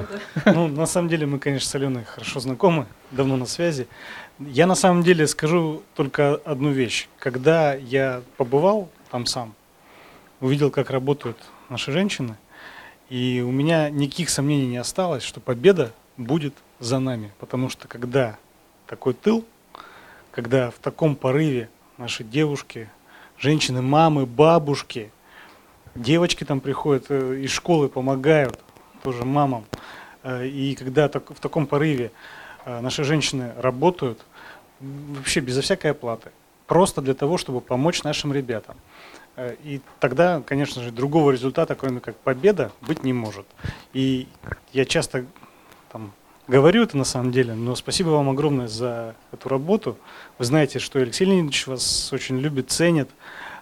Ну, 0.46 0.70
на 0.70 0.86
самом 0.86 1.10
деле, 1.10 1.26
мы, 1.26 1.38
конечно, 1.38 1.68
с 1.70 1.76
Аленой 1.76 2.06
хорошо 2.06 2.40
знакомы, 2.40 2.86
давно 3.12 3.36
на 3.36 3.46
связи. 3.46 3.88
Я 4.40 4.66
на 4.66 4.76
самом 4.76 5.04
деле 5.04 5.28
скажу 5.28 5.84
только 5.94 6.36
одну 6.46 6.72
вещь. 6.72 7.10
Когда 7.20 7.74
я 7.74 8.22
побывал 8.38 8.90
там 9.12 9.26
сам, 9.26 9.54
увидел, 10.40 10.72
как 10.72 10.90
работают 10.90 11.38
наши 11.68 11.92
женщины, 11.92 12.38
и 13.10 13.44
у 13.46 13.52
меня 13.52 13.90
никаких 13.90 14.30
сомнений 14.30 14.68
не 14.68 14.78
осталось, 14.78 15.24
что 15.24 15.42
победа 15.42 15.92
будет 16.16 16.54
за 16.80 17.00
нами. 17.00 17.34
Потому 17.40 17.68
что 17.70 17.90
когда 17.90 18.38
такой 18.88 19.14
тыл, 19.14 19.44
когда 20.32 20.72
в 20.72 20.76
таком 20.76 21.18
порыве 21.18 21.70
наши 21.98 22.24
девушки, 22.24 22.90
женщины, 23.38 23.82
мамы, 23.82 24.26
бабушки, 24.26 25.12
девочки 25.96 26.44
там 26.44 26.60
приходят 26.60 27.06
э, 27.10 27.42
из 27.42 27.52
школы, 27.52 27.90
помогают 27.90 28.60
тоже 29.04 29.26
мамам. 29.26 29.66
Э, 30.24 30.48
И 30.48 30.76
когда 30.76 31.08
в 31.08 31.40
таком 31.40 31.68
порыве 31.68 32.12
э, 32.66 32.80
наши 32.80 33.04
женщины 33.04 33.54
работают, 33.58 34.26
вообще 34.80 35.40
безо 35.40 35.62
всякой 35.62 35.92
оплаты, 35.92 36.32
просто 36.68 37.02
для 37.02 37.14
того, 37.14 37.38
чтобы 37.38 37.62
помочь 37.62 38.04
нашим 38.04 38.34
ребятам. 38.34 38.76
И 39.64 39.82
тогда, 40.00 40.44
конечно 40.46 40.84
же, 40.84 40.92
другого 40.92 41.32
результата, 41.32 41.74
кроме 41.74 42.02
как 42.02 42.16
победа, 42.18 42.72
быть 42.82 43.04
не 43.04 43.14
может. 43.14 43.46
И 43.94 44.28
я 44.74 44.86
часто 44.86 45.26
там, 45.92 46.12
говорю 46.48 46.84
это 46.84 46.98
на 46.98 47.04
самом 47.04 47.32
деле, 47.32 47.56
но 47.56 47.76
спасибо 47.76 48.10
вам 48.10 48.30
огромное 48.30 48.68
за 48.68 49.16
эту 49.32 49.50
работу. 49.50 49.98
Вы 50.38 50.46
знаете, 50.46 50.78
что 50.78 51.00
Алексей 51.00 51.26
Леонидович 51.26 51.66
вас 51.66 52.14
очень 52.14 52.38
любит, 52.40 52.70
ценит. 52.70 53.10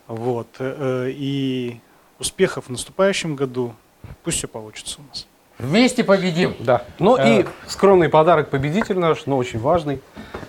Вот. 0.08 0.50
И 0.60 1.80
успехов 2.22 2.66
в 2.68 2.70
наступающем 2.70 3.36
году. 3.36 3.74
Пусть 4.24 4.38
все 4.38 4.48
получится 4.48 5.00
у 5.00 5.10
нас. 5.10 5.28
Вместе 5.58 6.04
победим. 6.04 6.56
Да. 6.60 6.84
Ну 7.00 7.18
Э. 7.18 7.42
и 7.42 7.46
скромный 7.68 8.10
подарок 8.10 8.50
победителю 8.50 9.00
наш, 9.00 9.26
но 9.26 9.38
очень 9.38 9.60
важный. 9.60 10.02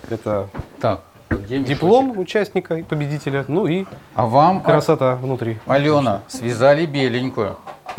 Это 0.09 0.49
Так, 0.79 1.01
диплом 1.29 2.17
участника 2.17 2.75
и 2.75 2.83
победителя, 2.83 3.45
ну 3.47 3.67
и 3.67 3.85
А 4.15 4.25
вам, 4.25 4.57
а, 4.57 4.61
красота 4.61 5.15
внутри. 5.15 5.59
Алена, 5.65 6.21
связали 6.27 6.85
беленькую. 6.85 7.57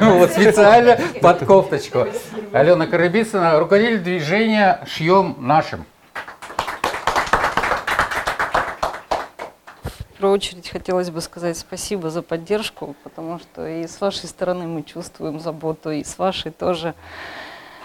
Вот 0.00 0.30
специально 0.32 0.98
под 1.20 1.44
кофточку. 1.46 2.06
Алена 2.52 2.86
Карабицына, 2.86 3.58
руководитель 3.58 4.00
движения 4.00 4.80
«Шьем 4.86 5.36
нашим». 5.38 5.84
Первую 10.18 10.34
очередь 10.34 10.68
хотелось 10.68 11.10
бы 11.10 11.20
сказать 11.20 11.56
спасибо 11.56 12.10
за 12.10 12.22
поддержку, 12.22 12.96
потому 13.04 13.38
что 13.38 13.66
и 13.66 13.86
с 13.86 14.00
вашей 14.00 14.26
стороны 14.28 14.66
мы 14.66 14.82
чувствуем 14.82 15.38
заботу, 15.40 15.90
и 15.90 16.02
с 16.02 16.18
вашей 16.18 16.50
тоже. 16.50 16.94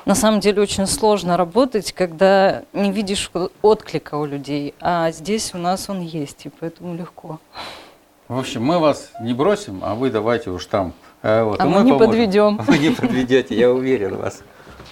На 0.06 0.16
самом 0.16 0.40
деле 0.42 0.62
очень 0.62 0.86
сложно 0.88 1.38
работать, 1.38 1.94
когда 1.94 2.64
не 2.74 2.92
видишь 2.92 3.32
отклика 3.62 4.16
у 4.16 4.26
людей, 4.26 4.74
а 4.82 5.12
здесь 5.12 5.54
у 5.54 5.58
нас 5.58 5.90
он 5.90 6.02
есть, 6.02 6.46
и 6.46 6.50
поэтому 6.50 6.96
легко. 6.96 7.40
В 8.28 8.38
общем, 8.38 8.64
мы 8.64 8.80
вас 8.80 9.12
не 9.22 9.34
бросим, 9.34 9.80
а 9.84 9.96
вы 9.96 10.10
давайте 10.10 10.50
уж 10.50 10.66
там. 10.66 10.94
э, 11.22 11.44
вот, 11.44 11.62
А 11.62 11.66
и 11.66 11.70
мы 11.70 11.84
не 11.84 11.92
поможем. 11.92 12.00
подведем. 12.00 12.58
Вы 12.68 12.78
не 12.80 12.90
подведете, 12.90 13.56
я 13.56 13.72
уверен 13.72 14.16
в 14.16 14.22
вас. 14.22 14.42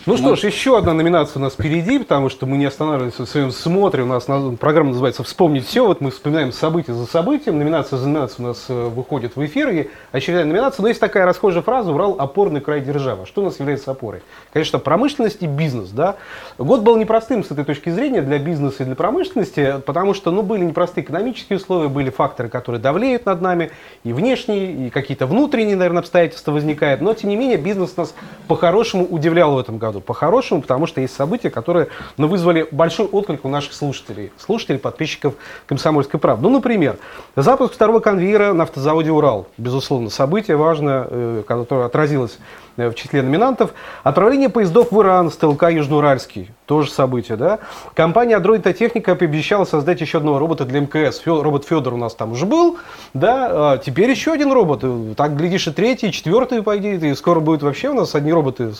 Ну 0.07 0.17
что 0.17 0.35
ж, 0.35 0.45
еще 0.45 0.79
одна 0.79 0.93
номинация 0.93 1.39
у 1.39 1.43
нас 1.43 1.53
впереди, 1.53 1.99
потому 1.99 2.29
что 2.29 2.47
мы 2.47 2.57
не 2.57 2.65
останавливаемся 2.65 3.23
в 3.23 3.29
своем 3.29 3.51
смотре. 3.51 4.01
У 4.01 4.07
нас 4.07 4.27
на- 4.27 4.55
программа 4.55 4.89
называется 4.89 5.21
«Вспомнить 5.21 5.67
все». 5.67 5.85
Вот 5.85 6.01
мы 6.01 6.09
вспоминаем 6.09 6.51
событие 6.51 6.95
за 6.95 7.05
событием. 7.05 7.59
Номинация 7.59 7.99
за 7.99 8.07
номинацией 8.07 8.45
у 8.45 8.47
нас 8.47 8.65
э, 8.67 8.87
выходит 8.87 9.35
в 9.35 9.45
эфир. 9.45 9.69
И 9.69 9.89
очередная 10.11 10.45
номинация. 10.45 10.81
Но 10.81 10.87
есть 10.87 10.99
такая 10.99 11.27
расхожая 11.27 11.61
фраза 11.61 11.91
«Урал– 11.91 12.15
опорный 12.19 12.61
край 12.61 12.81
державы». 12.81 13.27
Что 13.27 13.43
у 13.43 13.45
нас 13.45 13.59
является 13.59 13.91
опорой? 13.91 14.23
Конечно, 14.51 14.79
промышленность 14.79 15.43
и 15.43 15.45
бизнес. 15.45 15.89
Да? 15.89 16.15
Год 16.57 16.81
был 16.81 16.97
непростым 16.97 17.43
с 17.43 17.51
этой 17.51 17.63
точки 17.63 17.91
зрения 17.91 18.23
для 18.23 18.39
бизнеса 18.39 18.77
и 18.79 18.85
для 18.85 18.95
промышленности, 18.95 19.75
потому 19.85 20.15
что 20.15 20.31
ну, 20.31 20.41
были 20.41 20.63
непростые 20.63 21.03
экономические 21.05 21.57
условия, 21.57 21.89
были 21.89 22.09
факторы, 22.09 22.49
которые 22.49 22.81
давлеют 22.81 23.27
над 23.27 23.39
нами, 23.41 23.69
и 24.03 24.13
внешние, 24.13 24.87
и 24.87 24.89
какие-то 24.89 25.27
внутренние, 25.27 25.75
наверное, 25.75 25.99
обстоятельства 25.99 26.53
возникают. 26.53 27.01
Но, 27.01 27.13
тем 27.13 27.29
не 27.29 27.35
менее, 27.35 27.57
бизнес 27.57 27.95
нас 27.97 28.15
по-хорошему 28.47 29.05
удивлял 29.05 29.53
в 29.53 29.59
этом 29.59 29.77
году. 29.77 29.90
По-хорошему, 29.99 30.61
потому 30.61 30.87
что 30.87 31.01
есть 31.01 31.15
события, 31.15 31.49
которые 31.49 31.87
ну, 32.17 32.27
вызвали 32.27 32.67
большой 32.71 33.05
отклик 33.07 33.45
у 33.45 33.49
наших 33.49 33.73
слушателей, 33.73 34.31
слушателей, 34.37 34.79
подписчиков 34.79 35.35
«Комсомольской 35.65 36.19
правды». 36.19 36.43
Ну, 36.43 36.49
например, 36.49 36.97
запуск 37.35 37.73
второго 37.73 37.99
конвейера 37.99 38.53
на 38.53 38.63
автозаводе 38.63 39.11
«Урал». 39.11 39.47
Безусловно, 39.57 40.09
событие 40.09 40.57
важное, 40.57 41.07
э, 41.09 41.43
которое 41.47 41.85
отразилось 41.85 42.37
в 42.77 42.93
числе 42.93 43.21
номинантов. 43.21 43.71
Отправление 44.03 44.49
поездов 44.49 44.91
в 44.91 45.01
Иран 45.01 45.29
с 45.29 45.37
ТЛК 45.37 45.71
Южноуральский. 45.71 46.49
Тоже 46.65 46.89
событие, 46.89 47.37
да? 47.37 47.59
Компания 47.93 48.37
Android 48.39 48.71
Техника 48.73 49.15
пообещала 49.15 49.65
создать 49.65 49.99
еще 50.01 50.19
одного 50.19 50.39
робота 50.39 50.65
для 50.65 50.79
МКС. 50.79 51.21
Фё- 51.25 51.43
робот 51.43 51.65
Федор 51.65 51.93
у 51.93 51.97
нас 51.97 52.15
там 52.15 52.31
уже 52.31 52.45
был, 52.45 52.77
да? 53.13 53.73
А 53.73 53.77
теперь 53.77 54.09
еще 54.09 54.31
один 54.31 54.51
робот. 54.53 54.79
Э, 54.83 55.13
Так, 55.17 55.35
глядишь, 55.35 55.67
и 55.67 55.71
третий, 55.71 56.07
и 56.07 56.11
четвертый 56.11 56.63
пойдет. 56.63 57.03
И 57.03 57.13
скоро 57.15 57.39
будет 57.41 57.61
вообще 57.61 57.89
у 57.89 57.93
нас 57.93 58.15
одни 58.15 58.31
роботы 58.31 58.71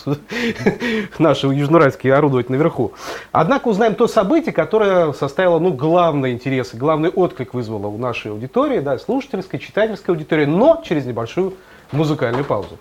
наши 1.18 1.46
южноуральские 1.46 2.14
орудовать 2.14 2.48
наверху. 2.50 2.92
Однако 3.30 3.68
узнаем 3.68 3.94
то 3.94 4.08
событие, 4.08 4.52
которое 4.52 5.12
составило 5.12 5.58
ну, 5.58 5.72
главный 5.72 6.32
интерес 6.32 6.72
главный 6.74 7.10
отклик 7.10 7.54
вызвало 7.54 7.88
у 7.88 7.98
нашей 7.98 8.30
аудитории, 8.30 8.80
да, 8.80 8.98
слушательской, 8.98 9.58
читательской 9.60 10.14
аудитории, 10.14 10.46
но 10.46 10.82
через 10.84 11.04
небольшую 11.04 11.54
музыкальную 11.92 12.44
паузу. 12.44 12.78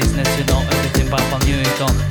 business, 0.00 0.38
you 0.38 0.44
know 0.44 0.60
everything 0.60 1.08
about 1.08 1.24
my 1.30 1.38
new 1.44 1.58
income. 1.58 2.10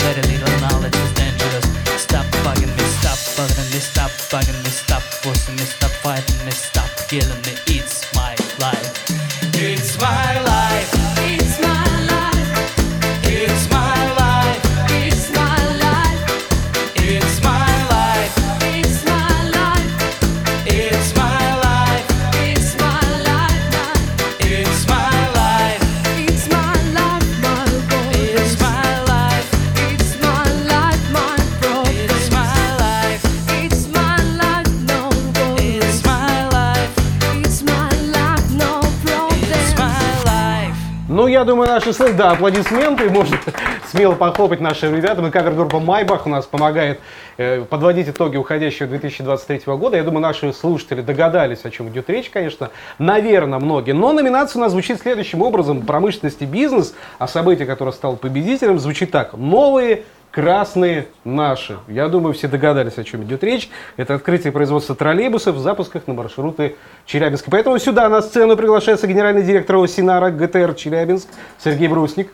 Думаю, 41.59 41.75
наши 41.75 41.91
слышат, 41.91 42.15
да, 42.15 42.31
аплодисменты, 42.31 43.09
можно 43.09 43.37
смело 43.91 44.15
похлопать 44.15 44.61
нашим 44.61 44.95
ребятам. 44.95 45.27
И 45.27 45.29
кавер-группа 45.29 45.79
«Майбах» 45.79 46.25
у 46.25 46.29
нас 46.29 46.45
помогает 46.45 47.01
э, 47.37 47.65
подводить 47.69 48.07
итоги 48.07 48.37
уходящего 48.37 48.87
2023 48.87 49.63
года. 49.75 49.97
Я 49.97 50.03
думаю, 50.03 50.21
наши 50.21 50.53
слушатели 50.53 51.01
догадались, 51.01 51.65
о 51.65 51.69
чем 51.69 51.89
идет 51.89 52.09
речь, 52.09 52.29
конечно. 52.29 52.69
Наверное, 52.97 53.59
многие. 53.59 53.91
Но 53.91 54.13
номинация 54.13 54.61
у 54.61 54.63
нас 54.63 54.71
звучит 54.71 55.01
следующим 55.01 55.41
образом. 55.41 55.81
Промышленность 55.81 56.41
и 56.41 56.45
бизнес, 56.45 56.95
а 57.17 57.27
событие, 57.27 57.67
которое 57.67 57.91
стало 57.91 58.15
победителем, 58.15 58.79
звучит 58.79 59.11
так. 59.11 59.33
Новые 59.33 60.05
Красные 60.39 61.07
наши. 61.25 61.79
Я 61.89 62.07
думаю, 62.07 62.33
все 62.33 62.47
догадались, 62.47 62.97
о 62.97 63.03
чем 63.03 63.23
идет 63.23 63.43
речь. 63.43 63.69
Это 63.97 64.15
открытие 64.15 64.53
производства 64.53 64.95
троллейбусов 64.95 65.53
в 65.53 65.59
запусках 65.59 66.07
на 66.07 66.13
маршруты 66.13 66.77
Челябинска. 67.05 67.51
Поэтому 67.51 67.77
сюда 67.77 68.07
на 68.07 68.21
сцену 68.21 68.55
приглашается 68.55 69.05
генеральный 69.05 69.43
директор 69.43 69.75
Осинара 69.75 70.29
ГТР 70.29 70.75
Челябинск 70.75 71.27
Сергей 71.61 71.89
Брусник. 71.89 72.31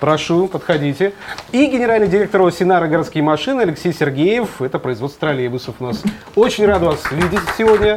Прошу, 0.00 0.48
подходите. 0.48 1.14
И 1.50 1.64
генеральный 1.64 2.08
директор 2.08 2.42
Осинара 2.42 2.88
городские 2.88 3.24
машины 3.24 3.62
Алексей 3.62 3.94
Сергеев. 3.94 4.60
Это 4.60 4.78
производство 4.78 5.20
троллейбусов 5.20 5.76
у 5.78 5.84
нас. 5.84 6.02
Очень 6.34 6.66
рад 6.66 6.82
вас 6.82 7.10
видеть 7.10 7.40
сегодня. 7.56 7.96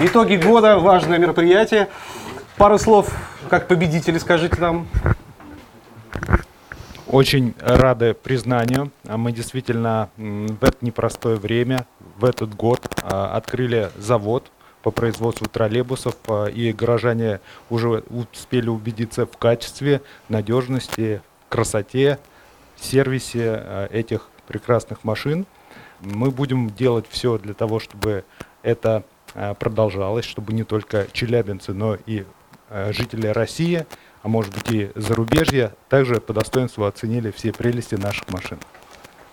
Итоги 0.00 0.34
года, 0.34 0.80
важное 0.80 1.18
мероприятие. 1.18 1.86
Пару 2.56 2.78
слов, 2.78 3.14
как 3.48 3.68
победители, 3.68 4.18
скажите 4.18 4.60
нам. 4.60 4.88
Очень 7.10 7.54
рады 7.58 8.12
признанию. 8.12 8.90
А 9.06 9.16
Мы 9.16 9.32
действительно 9.32 10.10
в 10.18 10.62
это 10.62 10.76
непростое 10.82 11.36
время, 11.36 11.86
в 12.18 12.24
этот 12.26 12.54
год 12.54 12.86
а, 13.02 13.34
открыли 13.34 13.90
завод 13.96 14.52
по 14.82 14.90
производству 14.90 15.48
троллейбусов, 15.48 16.16
а, 16.26 16.46
и 16.46 16.70
горожане 16.70 17.40
уже 17.70 18.04
успели 18.10 18.68
убедиться 18.68 19.24
в 19.24 19.38
качестве, 19.38 20.02
надежности, 20.28 21.22
красоте, 21.48 22.18
сервисе 22.78 23.88
этих 23.90 24.28
прекрасных 24.46 25.02
машин. 25.02 25.46
Мы 26.00 26.30
будем 26.30 26.68
делать 26.68 27.06
все 27.08 27.38
для 27.38 27.54
того, 27.54 27.80
чтобы 27.80 28.24
это 28.62 29.02
продолжалось, 29.58 30.26
чтобы 30.26 30.52
не 30.52 30.64
только 30.64 31.06
челябинцы, 31.12 31.72
но 31.72 31.96
и 32.06 32.24
жители 32.90 33.28
России, 33.28 33.86
а 34.28 34.30
может 34.30 34.52
быть 34.52 34.70
и 34.70 34.90
зарубежья, 34.94 35.72
также 35.88 36.20
по 36.20 36.34
достоинству 36.34 36.84
оценили 36.84 37.30
все 37.30 37.50
прелести 37.50 37.94
наших 37.94 38.28
машин. 38.28 38.58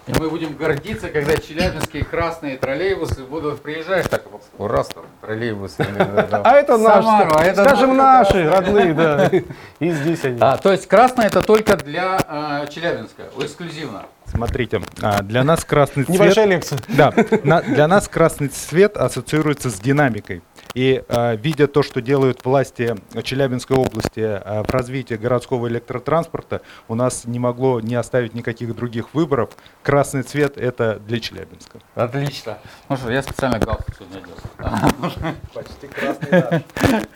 И 0.08 0.14
мы 0.18 0.30
будем 0.30 0.56
гордиться, 0.56 1.10
когда 1.10 1.36
челябинские 1.36 2.06
красные 2.06 2.58
троллейбусы 2.58 3.26
будут 3.26 3.62
приезжать, 3.62 4.10
так 4.10 4.24
вот, 4.32 4.42
раз 4.72 4.88
там 4.88 5.04
троллейбусы. 5.20 5.86
А 6.32 6.54
это 6.54 6.78
наши, 6.78 7.08
а 7.08 7.54
скажем, 7.54 7.98
наши, 7.98 8.50
родные, 8.50 8.94
да. 8.94 9.30
И 9.80 9.92
здесь 9.92 10.24
они. 10.24 10.38
А, 10.40 10.56
то 10.58 10.72
есть 10.72 10.88
красное 10.88 11.26
это 11.26 11.42
только 11.42 11.76
для 11.76 12.18
э, 12.26 12.68
Челябинска, 12.72 13.24
эксклюзивно. 13.38 14.04
Смотрите, 14.26 14.82
а, 15.02 15.22
для 15.24 15.44
нас 15.44 15.66
красный 15.66 16.06
цвет... 16.06 16.20
Небольшая 16.20 16.46
лекция. 16.46 16.80
Да, 16.88 17.12
для 17.12 17.88
нас 17.88 18.08
красный 18.08 18.48
цвет 18.48 18.96
ассоциируется 18.96 19.70
с 19.70 19.80
динамикой. 19.80 20.42
И 20.76 21.04
а, 21.08 21.36
видя 21.36 21.68
то, 21.68 21.82
что 21.82 22.02
делают 22.02 22.44
власти 22.44 22.96
Челябинской 23.24 23.78
области 23.78 24.20
а, 24.20 24.62
в 24.64 24.70
развитии 24.70 25.14
городского 25.16 25.68
электротранспорта, 25.70 26.62
у 26.90 26.96
нас 26.96 27.24
не 27.26 27.40
могло 27.40 27.80
не 27.80 27.96
оставить 27.96 28.34
никаких 28.34 28.76
других 28.76 29.14
выборов. 29.14 29.52
Красный 29.84 30.24
цвет 30.24 30.58
это 30.58 31.00
для 31.00 31.22
Челябинска. 31.22 31.80
Отлично. 31.96 32.58
Ну 32.90 32.98
что, 32.98 33.10
я 33.10 33.24
специально 33.24 33.58
галстук 33.58 33.96
сегодня 33.98 34.18
одел. 34.20 35.12
Почти 35.54 35.88
красный 35.88 36.64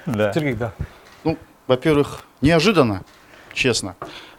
Да. 0.06 0.34
Сергей, 0.34 0.54
да. 0.54 0.74
Ну, 1.26 1.38
во-первых, 1.68 2.24
неожиданно, 2.40 3.04
честно. 3.54 3.98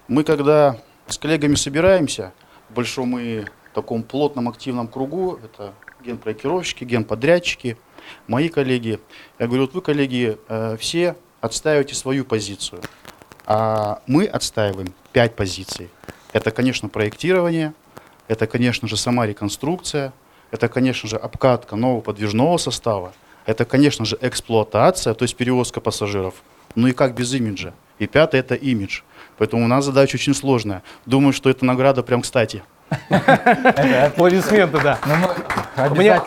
Мы 0.09 0.25
когда 0.25 0.79
с 1.09 1.19
коллегами 1.19 1.57
собираемся 1.57 2.33
в 2.71 2.75
большом 2.75 3.19
и 3.19 3.45
таком 3.75 4.03
плотном 4.03 4.49
активном 4.49 4.89
кругу, 4.89 5.39
это 5.45 5.75
генпроектировщики, 6.03 6.85
генподрядчики, 6.85 7.77
мои 8.27 8.49
коллеги, 8.49 9.01
я 9.39 9.47
говорю, 9.47 9.63
вот 9.63 9.75
вы, 9.75 9.81
коллеги, 9.83 10.39
э, 10.49 10.77
все 10.79 11.17
отстаиваете 11.41 11.95
свою 11.95 12.25
позицию, 12.25 12.83
а 13.47 14.03
мы 14.07 14.27
отстаиваем 14.27 14.93
пять 15.13 15.37
позиций. 15.37 15.89
Это, 16.33 16.51
конечно, 16.51 16.89
проектирование, 16.89 17.75
это, 18.29 18.47
конечно 18.47 18.87
же, 18.87 18.97
сама 18.97 19.27
реконструкция, 19.27 20.13
это, 20.51 20.69
конечно 20.69 21.09
же, 21.09 21.17
обкатка 21.17 21.77
нового 21.77 22.01
подвижного 22.01 22.57
состава, 22.59 23.13
это, 23.47 23.65
конечно 23.65 24.05
же, 24.05 24.19
эксплуатация, 24.21 25.15
то 25.15 25.25
есть 25.25 25.37
перевозка 25.37 25.81
пассажиров. 25.81 26.35
Ну 26.75 26.87
и 26.87 26.93
как 26.93 27.15
без 27.15 27.35
имиджа? 27.35 27.73
И 27.99 28.07
пятое– 28.07 28.41
это 28.43 28.55
имидж. 28.55 29.03
Поэтому 29.39 29.65
у 29.65 29.69
нас 29.69 29.85
задача 29.85 30.17
очень 30.17 30.35
сложная. 30.35 30.83
Думаю, 31.07 31.33
что 31.33 31.51
эта 31.51 31.65
награда 31.65 32.03
прям 32.03 32.23
кстати. 32.23 32.63
Аплодисменты, 33.09 34.81
да. 34.83 34.99
Ну, 35.07 35.15
У 35.91 35.95
меня, 35.95 36.23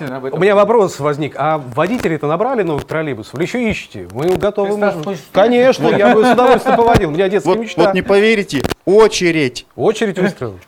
у 0.54 0.56
вопрос 0.56 1.00
возник. 1.00 1.34
А 1.38 1.58
водителей-то 1.58 2.28
набрали 2.28 2.64
новых 2.64 2.86
троллейбусов? 2.86 3.36
Или 3.36 3.44
еще 3.44 3.70
ищете? 3.70 4.08
Мы 4.14 4.30
готовы. 4.38 4.78
Можем- 4.78 5.18
Конечно, 5.32 5.88
я 5.90 6.14
бы 6.14 6.24
с 6.26 6.32
удовольствием 6.34 6.78
поводил. 6.78 7.10
У 7.10 7.14
меня 7.14 7.30
детская 7.30 7.50
Вот, 7.50 7.60
мечта. 7.60 7.84
вот 7.84 7.94
не 7.94 8.02
поверите, 8.02 8.64
очередь. 8.86 9.66
Очередь 9.76 10.18
выстроил. 10.18 10.60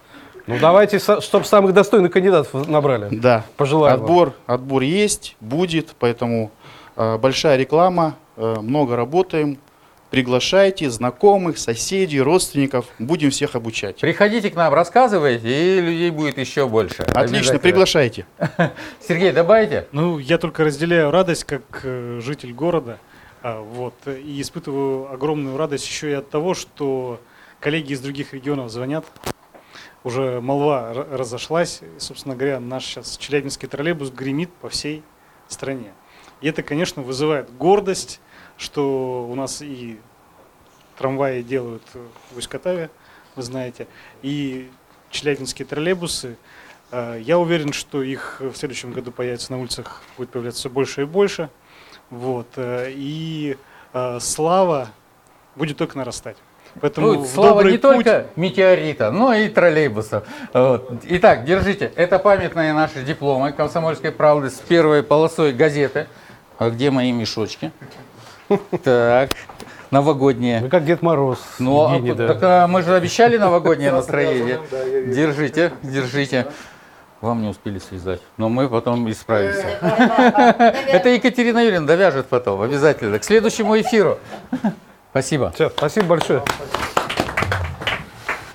Ну 0.47 0.57
давайте, 0.61 0.99
чтобы 0.99 1.45
самых 1.45 1.73
достойных 1.73 2.11
кандидатов 2.11 2.67
набрали. 2.67 3.07
Да. 3.11 3.43
Пожелаем. 3.57 3.95
вам. 3.97 4.03
Отбор, 4.05 4.33
отбор 4.45 4.83
есть, 4.83 5.35
будет, 5.41 5.95
поэтому 5.97 6.51
э, 6.95 7.17
большая 7.17 7.57
реклама, 7.57 8.13
э, 8.37 8.55
много 8.61 8.95
работаем. 8.95 9.57
Приглашайте 10.15 10.89
знакомых, 10.89 11.57
соседей, 11.57 12.21
родственников. 12.21 12.85
Будем 12.99 13.31
всех 13.31 13.53
обучать. 13.53 13.99
Приходите 13.99 14.49
к 14.49 14.55
нам, 14.55 14.73
рассказывайте, 14.73 15.49
и 15.49 15.81
людей 15.81 16.09
будет 16.09 16.37
еще 16.37 16.69
больше. 16.69 17.03
Отлично, 17.03 17.59
приглашайте. 17.59 18.25
Сергей, 19.05 19.33
добавите? 19.33 19.89
Ну, 19.91 20.17
я 20.17 20.37
только 20.37 20.63
разделяю 20.63 21.11
радость 21.11 21.43
как 21.43 21.81
э, 21.83 22.21
житель 22.23 22.53
города. 22.53 22.97
А, 23.43 23.59
вот, 23.59 23.93
и 24.07 24.39
испытываю 24.39 25.11
огромную 25.11 25.57
радость 25.57 25.85
еще 25.85 26.11
и 26.11 26.13
от 26.13 26.29
того, 26.29 26.53
что 26.53 27.19
коллеги 27.59 27.91
из 27.91 27.99
других 27.99 28.33
регионов 28.33 28.71
звонят. 28.71 29.05
Уже 30.05 30.39
молва 30.39 30.93
разошлась. 30.93 31.81
И, 31.81 31.99
собственно 31.99 32.37
говоря, 32.37 32.61
наш 32.61 32.85
сейчас 32.85 33.17
челябинский 33.17 33.67
троллейбус 33.67 34.11
гремит 34.11 34.49
по 34.61 34.69
всей 34.69 35.03
стране. 35.49 35.91
И 36.39 36.47
это, 36.47 36.63
конечно, 36.63 37.01
вызывает 37.01 37.53
гордость, 37.57 38.21
что 38.57 39.27
у 39.29 39.35
нас 39.35 39.61
и 39.61 39.99
трамваи 40.97 41.41
делают 41.41 41.83
э, 41.93 41.99
в 42.31 42.37
Усть-Катаве, 42.37 42.89
вы 43.35 43.43
знаете, 43.43 43.87
и 44.21 44.69
челябинские 45.11 45.65
троллейбусы. 45.65 46.35
Э, 46.91 47.19
Я 47.21 47.37
уверен, 47.39 47.73
что 47.73 48.01
их 48.03 48.37
в 48.39 48.55
следующем 48.55 48.91
году 48.91 49.11
появится 49.11 49.51
на 49.51 49.59
улицах, 49.59 50.01
будет 50.17 50.29
появляться 50.29 50.59
все 50.61 50.69
больше 50.69 51.01
и 51.01 51.05
больше. 51.05 51.49
Вот. 52.09 52.47
э, 52.57 52.91
И 52.91 53.57
слава 54.19 54.89
будет 55.55 55.77
только 55.77 55.97
нарастать. 55.97 56.35
Поэтому 56.81 57.13
Ну, 57.13 57.25
слава 57.25 57.61
не 57.61 57.71
путь- 57.77 57.81
только 57.81 58.27
метеорита, 58.35 59.09
но 59.09 59.33
и 59.33 59.47
троллейбусов. 59.47 60.27
Вот. 60.53 61.01
Итак, 61.05 61.45
держите. 61.45 61.93
Это 61.95 62.19
памятные 62.19 62.73
наши 62.73 63.01
дипломы 63.03 63.53
«Комсомольской 63.53 64.11
правды» 64.11 64.49
с 64.49 64.55
первой 64.59 65.01
полосой 65.01 65.53
газеты. 65.53 66.07
А 66.57 66.69
где 66.69 66.91
мои 66.91 67.13
мешочки? 67.13 67.71
Так, 68.83 69.31
новогодние. 69.91 70.61
Вы 70.61 70.69
как 70.69 70.85
Дед 70.85 71.01
Мороз. 71.01 71.39
Ну, 71.59 71.85
а 71.85 71.99
да. 71.99 72.27
так, 72.27 72.37
а, 72.41 72.67
мы 72.67 72.81
же 72.81 72.95
обещали 72.95 73.37
новогоднее 73.37 73.91
настроение. 73.93 74.59
Держите, 75.07 75.73
держите. 75.83 76.47
Вам 77.21 77.41
не 77.41 77.47
успели 77.47 77.79
связать, 77.79 78.21
но 78.37 78.49
мы 78.49 78.69
потом 78.69 79.09
исправимся. 79.09 79.65
Это 80.87 81.09
Екатерина 81.09 81.59
Юрьевна 81.59 81.87
довяжет 81.87 82.27
потом, 82.27 82.61
обязательно. 82.61 83.19
К 83.19 83.23
следующему 83.23 83.79
эфиру. 83.79 84.19
Спасибо. 85.11 85.51
Все, 85.55 85.69
спасибо 85.69 86.07
большое. 86.07 86.43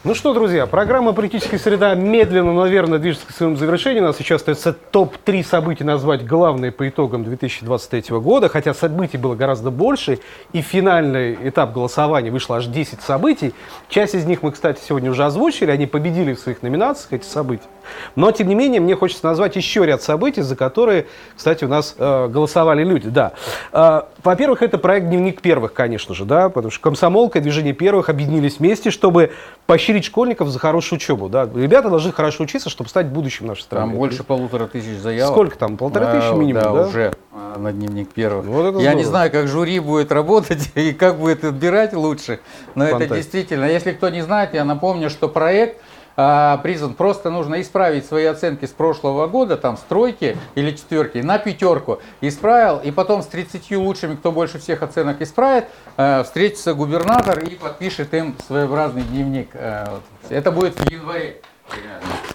Ну 0.03 0.15
что, 0.15 0.33
друзья, 0.33 0.65
программа 0.65 1.13
«Политическая 1.13 1.59
среда» 1.59 1.95
медленно, 1.95 2.55
но 2.55 2.67
верно 2.67 2.99
движется 2.99 3.27
к 3.27 3.33
своему 3.33 3.57
завершению. 3.57 4.03
У 4.03 4.07
нас 4.07 4.17
сейчас 4.17 4.41
остается 4.41 4.73
топ-3 4.73 5.45
событий 5.45 5.85
назвать 5.85 6.25
главные 6.25 6.73
по 6.73 6.89
итогам 6.89 7.23
2023 7.23 8.17
года, 8.17 8.49
хотя 8.49 8.73
событий 8.73 9.19
было 9.19 9.35
гораздо 9.35 9.71
больше, 9.71 10.19
и 10.55 10.63
финальный 10.63 11.37
этап 11.51 11.75
голосования 11.75 12.31
вышло 12.31 12.57
аж 12.57 12.65
10 12.65 13.03
событий. 13.03 13.53
Часть 13.91 14.15
из 14.15 14.25
них 14.25 14.43
мы, 14.43 14.53
кстати, 14.53 14.81
сегодня 14.83 15.11
уже 15.11 15.23
озвучили, 15.23 15.71
они 15.71 15.85
победили 15.85 16.33
в 16.33 16.39
своих 16.39 16.63
номинациях, 16.63 17.13
эти 17.13 17.27
события. 17.27 17.69
Но, 18.17 18.31
тем 18.33 18.49
не 18.49 18.55
менее, 18.55 18.81
мне 18.81 18.97
хочется 18.97 19.25
назвать 19.27 19.57
еще 19.57 19.85
ряд 19.87 20.03
событий, 20.03 20.43
за 20.43 20.57
которые, 20.57 21.07
кстати, 21.37 21.65
у 21.65 21.69
нас 21.69 21.95
э, 21.99 22.29
голосовали 22.29 22.85
люди. 22.85 23.09
Да. 23.09 23.33
Э, 23.73 24.03
во-первых, 24.23 24.63
это 24.63 24.79
проект 24.79 25.09
«Дневник 25.09 25.41
первых», 25.41 25.73
конечно 25.73 26.15
же, 26.15 26.25
да, 26.25 26.49
потому 26.49 26.71
что 26.71 26.81
комсомолка 26.81 27.39
и 27.39 27.43
движение 27.43 27.73
первых 27.73 28.09
объединились 28.09 28.59
вместе, 28.59 28.91
чтобы 28.91 29.33
поощрить 29.67 30.05
школьников 30.05 30.49
за 30.49 30.59
хорошую 30.59 30.99
учебу. 30.99 31.29
Да. 31.29 31.49
Ребята 31.55 31.89
должны 31.91 32.13
хорошо 32.13 32.45
учиться, 32.45 32.69
чтобы 32.71 32.91
стать 32.91 33.07
будущим 33.07 33.47
нашей 33.47 33.63
страны. 33.63 33.87
Там 33.89 33.97
больше 33.99 34.25
полутора 34.25 34.67
тысяч 34.67 34.99
заявок. 34.99 35.33
Сколько 35.35 35.57
там? 35.59 35.77
Полторы 35.77 36.07
тысячи 36.07 36.33
А, 36.33 36.35
минимум, 36.35 36.63
да? 36.63 36.73
уже 36.87 37.13
а, 37.33 37.59
на 37.59 37.73
дневник 37.73 38.11
первых. 38.13 38.47
Вот 38.47 38.67
это 38.67 38.79
Я 38.79 38.95
не 38.95 39.03
здорово. 39.05 39.11
знаю, 39.11 39.31
как 39.31 39.49
жюри 39.49 39.79
будет 39.81 40.13
работать 40.13 40.71
и 40.75 40.93
как 40.93 41.19
будет 41.19 41.45
отбирать 41.45 41.93
лучше, 41.93 42.41
но 42.75 42.85
это 42.85 42.93
Фантастика. 42.93 43.17
действительно, 43.17 43.65
если 43.67 43.93
кто 43.93 44.09
не 44.09 44.23
знает, 44.23 44.55
я 44.55 44.65
напомню, 44.65 45.09
что 45.11 45.29
проект 45.29 45.81
призван, 46.15 46.95
просто 46.95 47.31
нужно 47.31 47.61
исправить 47.61 48.07
свои 48.07 48.25
оценки 48.25 48.65
с 48.67 48.71
прошлого 48.71 49.27
года, 49.27 49.57
там, 49.57 49.77
с 49.77 49.81
тройки 49.81 50.37
или 50.55 50.73
четверки 50.73 51.19
на 51.19 51.39
пятерку. 51.39 52.01
Исправил, 52.21 52.79
и 52.79 52.91
потом 52.91 53.23
с 53.23 53.27
30 53.27 53.77
лучшими, 53.77 54.17
кто 54.17 54.33
больше 54.33 54.59
всех 54.59 54.83
оценок 54.83 55.23
исправит, 55.23 55.67
а, 55.97 56.23
встретится 56.23 56.75
губернатор 56.75 57.39
и 57.39 57.55
подпишет 57.55 58.13
им 58.15 58.37
своеобразный 58.47 59.03
дневник. 59.03 59.51
А, 59.55 59.91
вот. 59.91 60.31
Это 60.31 60.51
будет 60.51 60.75
в 60.79 60.91
январе. 60.91 61.41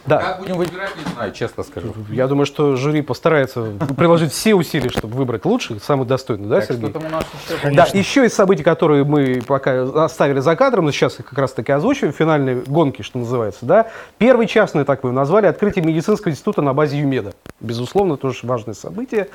Да. 0.05 0.19
Как 0.19 0.39
будем 0.39 0.57
выбирать, 0.57 0.91
не 0.95 1.11
знаю, 1.13 1.31
честно 1.31 1.63
скажу. 1.63 1.93
Я 2.11 2.27
думаю, 2.27 2.45
что 2.45 2.75
жюри 2.75 3.01
постарается 3.01 3.71
приложить 3.97 4.31
все 4.31 4.53
усилия, 4.53 4.89
чтобы 4.89 5.15
выбрать 5.17 5.45
лучших, 5.45 5.83
самых 5.83 6.07
достойных, 6.07 6.47
да, 6.47 6.57
Так, 6.57 6.67
Сергей? 6.67 6.89
что 6.89 6.99
там 6.99 7.07
у 7.07 7.11
нас 7.11 7.25
еще? 7.49 7.71
Да, 7.71 7.87
еще 7.91 8.25
из 8.25 8.33
событий, 8.33 8.61
которые 8.61 9.03
мы 9.03 9.41
пока 9.45 9.81
оставили 10.05 10.39
за 10.41 10.55
кадром, 10.55 10.85
но 10.85 10.91
сейчас 10.91 11.19
их 11.19 11.25
как 11.25 11.39
раз 11.39 11.53
таки 11.53 11.71
озвучиваем, 11.71 12.13
финальные 12.13 12.57
гонки, 12.67 13.01
что 13.01 13.17
называется, 13.17 13.65
да. 13.65 13.87
Первый 14.19 14.45
частный, 14.45 14.85
так 14.85 15.03
вы 15.03 15.09
его 15.09 15.15
назвали, 15.15 15.47
открытие 15.47 15.83
медицинского 15.83 16.31
института 16.31 16.61
на 16.61 16.73
базе 16.75 16.99
ЮМЕДа. 16.99 17.33
Безусловно, 17.59 18.15
тоже 18.17 18.39
важное 18.43 18.75
событие. 18.75 19.29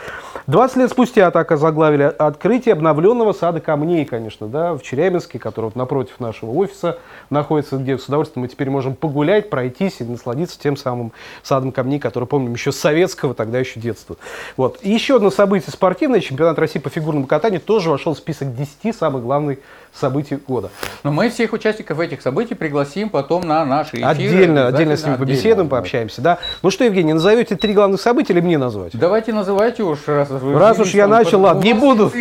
20 0.46 0.76
лет 0.76 0.90
спустя 0.92 1.30
так 1.32 1.50
озаглавили 1.50 2.02
открытие 2.04 2.74
обновленного 2.74 3.32
сада 3.32 3.60
камней, 3.60 4.04
конечно, 4.04 4.46
да, 4.46 4.74
в 4.74 4.82
Челябинске, 4.82 5.40
который 5.40 5.66
вот 5.66 5.76
напротив 5.76 6.20
нашего 6.20 6.52
офиса 6.52 6.98
находится, 7.28 7.76
где 7.76 7.98
с 7.98 8.06
удовольствием 8.06 8.42
мы 8.42 8.48
теперь 8.48 8.70
можем 8.70 8.94
погулять, 8.94 9.50
пройтись 9.90 10.00
и 10.00 10.05
насладиться 10.05 10.59
тем 10.59 10.76
самым 10.76 11.12
садом 11.42 11.72
камней, 11.72 11.98
который 11.98 12.26
помним 12.26 12.55
еще 12.55 12.72
с 12.72 12.76
советского, 12.76 13.35
тогда 13.35 13.59
еще 13.59 13.81
детства. 13.81 14.16
Вот. 14.57 14.79
И 14.83 14.90
еще 14.90 15.16
одно 15.16 15.31
событие 15.31 15.70
спортивное, 15.72 16.20
чемпионат 16.20 16.59
России 16.59 16.79
по 16.79 16.90
фигурному 16.90 17.26
катанию, 17.26 17.61
тоже 17.61 17.90
вошел 17.90 18.14
в 18.14 18.18
список 18.18 18.55
10 18.55 18.96
самых 18.96 19.22
главных 19.22 19.59
событий 19.92 20.37
года. 20.37 20.70
Но 21.03 21.11
мы 21.11 21.31
всех 21.31 21.53
участников 21.53 21.98
этих 21.98 22.22
событий 22.22 22.55
пригласим 22.55 23.09
потом 23.09 23.42
на 23.42 23.64
наши 23.64 23.96
эфиры. 23.96 24.07
Отдельно, 24.09 24.66
отдельно 24.68 24.96
с 24.96 25.05
ними 25.05 25.16
побеседуем, 25.16 25.53
отдельно. 25.53 25.70
пообщаемся, 25.70 26.22
да. 26.22 26.38
Ну 26.62 26.70
что, 26.70 26.85
Евгений, 26.85 27.12
назовете 27.12 27.57
три 27.57 27.74
главных 27.74 28.00
события 28.00 28.33
или 28.33 28.40
мне 28.40 28.57
назвать? 28.57 28.92
Давайте 28.94 29.33
называйте 29.33 29.83
уж, 29.83 29.98
раз 30.07 30.31
вы 30.31 30.57
Раз 30.59 30.79
уж 30.79 30.94
я 30.94 31.09
начал, 31.09 31.40
ладно, 31.40 31.62
не 31.62 31.74
буду, 31.74 32.12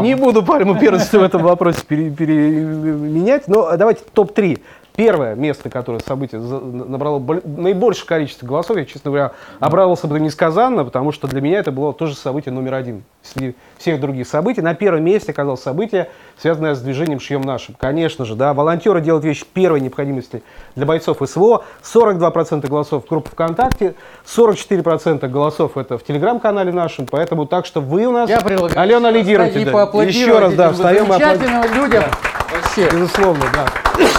не 0.00 0.14
буду 0.14 0.42
пальму 0.42 0.78
первенства 0.78 1.18
в 1.18 1.22
этом 1.22 1.42
вопросе 1.42 1.80
пере- 1.86 2.10
переменять, 2.10 3.46
но 3.46 3.76
давайте 3.76 4.00
топ-3. 4.14 4.60
Первое 4.98 5.36
место, 5.36 5.70
которое 5.70 6.00
событие 6.00 6.40
набрало 6.40 7.20
боль- 7.20 7.40
наибольшее 7.44 8.04
количество 8.08 8.44
голосов, 8.48 8.76
я, 8.78 8.84
честно 8.84 9.12
говоря, 9.12 9.30
обрадовался 9.60 10.08
бы 10.08 10.18
несказанно, 10.18 10.84
потому 10.84 11.12
что 11.12 11.28
для 11.28 11.40
меня 11.40 11.60
это 11.60 11.70
было 11.70 11.92
тоже 11.92 12.16
событие 12.16 12.52
номер 12.52 12.74
один 12.74 13.04
среди 13.22 13.54
всех 13.76 14.00
других 14.00 14.26
событий. 14.26 14.60
На 14.60 14.74
первом 14.74 15.04
месте 15.04 15.30
оказалось 15.30 15.62
событие, 15.62 16.10
связанное 16.36 16.74
с 16.74 16.80
движением 16.80 17.20
«Шьем 17.20 17.42
нашим». 17.42 17.76
Конечно 17.78 18.24
же, 18.24 18.34
да, 18.34 18.52
волонтеры 18.54 19.00
делают 19.00 19.24
вещи 19.24 19.44
первой 19.54 19.80
необходимости 19.80 20.42
для 20.74 20.84
бойцов 20.84 21.18
СВО. 21.24 21.62
42% 21.84 22.66
голосов 22.66 23.04
в 23.04 23.08
группе 23.08 23.30
ВКонтакте, 23.30 23.94
44% 24.26 25.28
голосов 25.28 25.76
это 25.76 25.96
в 25.96 26.02
телеграм-канале 26.02 26.72
нашем, 26.72 27.06
поэтому 27.06 27.46
так 27.46 27.66
что 27.66 27.80
вы 27.80 28.04
у 28.06 28.10
нас, 28.10 28.28
Я 28.28 28.40
предлагаю 28.40 28.80
Алена, 28.80 29.12
лидируете. 29.12 29.64
да. 29.64 29.82
Еще 30.02 30.36
раз, 30.40 30.54
да, 30.54 30.72
встаем 30.72 31.04
и 31.12 31.14
аплодируем. 31.14 31.72
людям. 31.84 32.02
Вообще. 32.52 32.90
Безусловно, 32.90 33.44
да. 33.54 33.66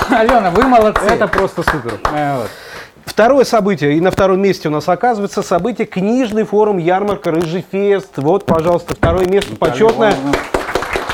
Алена, 0.10 0.52
вы 0.52 0.63
молодцы. 0.63 1.06
Это 1.06 1.28
просто 1.28 1.63
супер. 1.63 2.00
Э, 2.13 2.38
вот. 2.38 2.50
Второе 3.06 3.44
событие, 3.44 3.98
и 3.98 4.02
на 4.02 4.12
втором 4.12 4.39
месте 4.39 4.70
у 4.70 4.72
нас 4.72 4.88
оказывается 4.88 5.42
событие 5.42 5.88
книжный 5.88 6.44
форум 6.44 6.78
ярмарка 6.78 7.32
Рыжий 7.32 7.65
Фест. 7.72 8.18
Вот, 8.18 8.46
пожалуйста, 8.46 8.96
второе 8.96 9.26
место 9.28 9.56
почетное. 9.56 10.15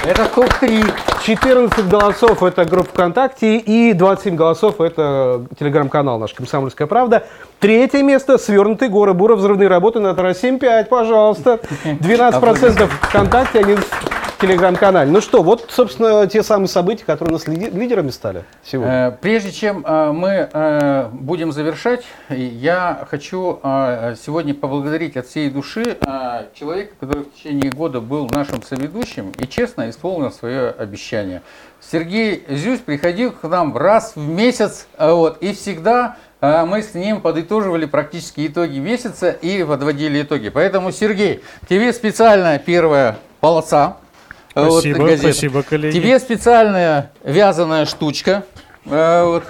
Это 0.03 0.25
топ-3. 0.25 0.93
14 1.25 1.87
голосов 1.87 2.43
это 2.43 2.65
группа 2.65 2.89
ВКонтакте 2.89 3.57
и 3.57 3.93
27 3.93 4.35
голосов 4.35 4.79
это 4.79 5.45
телеграм-канал 5.57 6.19
наш 6.19 6.35
«Комсомольская 6.35 6.85
правда». 6.85 7.23
Третье 7.59 8.03
место 8.03 8.37
«Свернутые 8.37 8.89
горы 8.89 9.15
Бура. 9.15 9.35
Взрывные 9.35 9.67
работы» 9.67 9.99
на 9.99 10.13
Тара 10.13 10.31
7.5, 10.31 10.85
пожалуйста. 10.85 11.59
12% 11.83 12.87
ВКонтакте, 12.87 13.59
они 13.61 13.73
в 13.73 13.83
телеграм-канале. 14.37 15.11
Ну 15.11 15.21
что, 15.21 15.43
вот, 15.43 15.67
собственно, 15.69 16.27
те 16.27 16.43
самые 16.43 16.67
события, 16.67 17.05
которые 17.05 17.35
у 17.35 17.37
нас 17.37 17.47
лидерами 17.47 18.09
стали 18.09 18.43
сегодня. 18.63 19.07
Э, 19.07 19.17
Прежде 19.19 19.51
чем 19.51 19.83
э, 19.85 20.11
мы 20.11 20.49
э, 20.51 21.09
будем 21.11 21.51
завершать, 21.51 22.03
я 22.29 23.05
хочу 23.09 23.59
сегодня 23.63 24.53
поблагодарить 24.53 25.17
от 25.17 25.27
всей 25.27 25.49
души 25.49 25.97
человека, 26.53 26.93
который 26.99 27.23
в 27.23 27.33
течение 27.33 27.71
года 27.71 28.01
был 28.01 28.27
нашим 28.29 28.61
соведущим 28.63 29.31
и 29.37 29.47
честно 29.47 29.89
исполнил 29.89 30.31
свое 30.31 30.69
обещание. 30.69 31.41
Сергей 31.79 32.43
Зюсь 32.49 32.79
приходил 32.79 33.31
к 33.31 33.43
нам 33.43 33.75
раз 33.75 34.13
в 34.15 34.27
месяц, 34.27 34.87
вот, 34.97 35.37
и 35.41 35.53
всегда 35.53 36.17
мы 36.41 36.81
с 36.81 36.93
ним 36.93 37.21
подытоживали 37.21 37.85
практически 37.85 38.47
итоги 38.47 38.79
месяца 38.79 39.31
и 39.31 39.63
подводили 39.63 40.21
итоги. 40.21 40.49
Поэтому, 40.49 40.91
Сергей, 40.91 41.43
тебе 41.67 41.93
специальная 41.93 42.59
первая 42.59 43.17
полоса. 43.39 43.97
Вот, 44.55 44.71
Спасибо, 44.81 44.99
газеты. 45.05 45.21
спасибо, 45.33 45.63
коллеги. 45.63 45.93
Тебе 45.99 46.19
специальная 46.19 47.11
вязаная 47.23 47.85
штучка. 47.85 48.43
Э, 48.87 49.23
вот. 49.25 49.43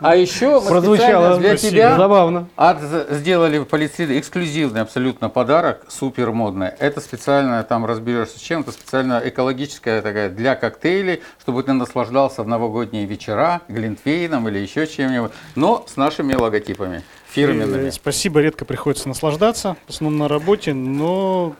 А 0.00 0.16
еще 0.16 0.60
Прозвучало 0.60 1.38
для 1.38 1.50
спасибо. 1.56 1.70
тебя 1.72 1.96
Забавно. 1.96 2.46
от- 2.56 2.82
сделали 3.10 3.56
в 3.58 3.64
полицейском 3.64 4.18
эксклюзивный 4.18 4.82
абсолютно 4.82 5.30
подарок, 5.30 5.86
супер 5.88 6.30
модный. 6.32 6.68
Это 6.78 7.00
специально, 7.00 7.62
там 7.64 7.86
разберешься 7.86 8.38
с 8.38 8.42
чем, 8.42 8.60
это 8.60 8.72
специально 8.72 9.22
экологическая 9.24 10.02
такая 10.02 10.28
для 10.28 10.56
коктейлей, 10.56 11.22
чтобы 11.40 11.62
ты 11.62 11.72
наслаждался 11.72 12.42
в 12.42 12.48
новогодние 12.48 13.06
вечера 13.06 13.62
глинтвейном 13.68 14.46
или 14.50 14.58
еще 14.58 14.86
чем-нибудь, 14.86 15.32
но 15.54 15.86
с 15.88 15.96
нашими 15.96 16.34
логотипами 16.34 17.02
фирменными. 17.30 17.88
Э, 17.88 17.92
Спасибо, 17.92 18.40
редко 18.40 18.66
приходится 18.66 19.08
наслаждаться, 19.08 19.76
в 19.86 19.90
основном 19.90 20.18
на 20.18 20.28
работе, 20.28 20.74
но 20.74 21.54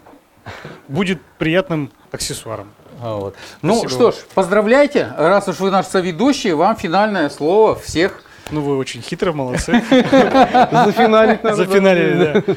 будет 0.89 1.21
приятным 1.39 1.91
аксессуаром. 2.13 2.71
А, 3.01 3.17
вот. 3.17 3.37
Ну 3.63 3.81
Спасибо 3.81 3.91
что 3.91 4.11
ж, 4.13 4.25
поздравляйте, 4.35 5.13
раз 5.17 5.49
уж 5.49 5.61
вы 5.61 5.71
наш 5.71 5.87
соведущий, 5.87 6.53
вам 6.53 6.77
финальное 6.77 7.29
слово 7.29 7.75
всех. 7.75 8.23
Ну, 8.51 8.61
вы 8.61 8.77
очень 8.79 9.03
хитро, 9.03 9.33
молодцы. 9.33 9.73
Зафиналить 9.91 11.43
надо. 11.43 11.57
Зафиналили, 11.57 12.43
да. 12.45 12.55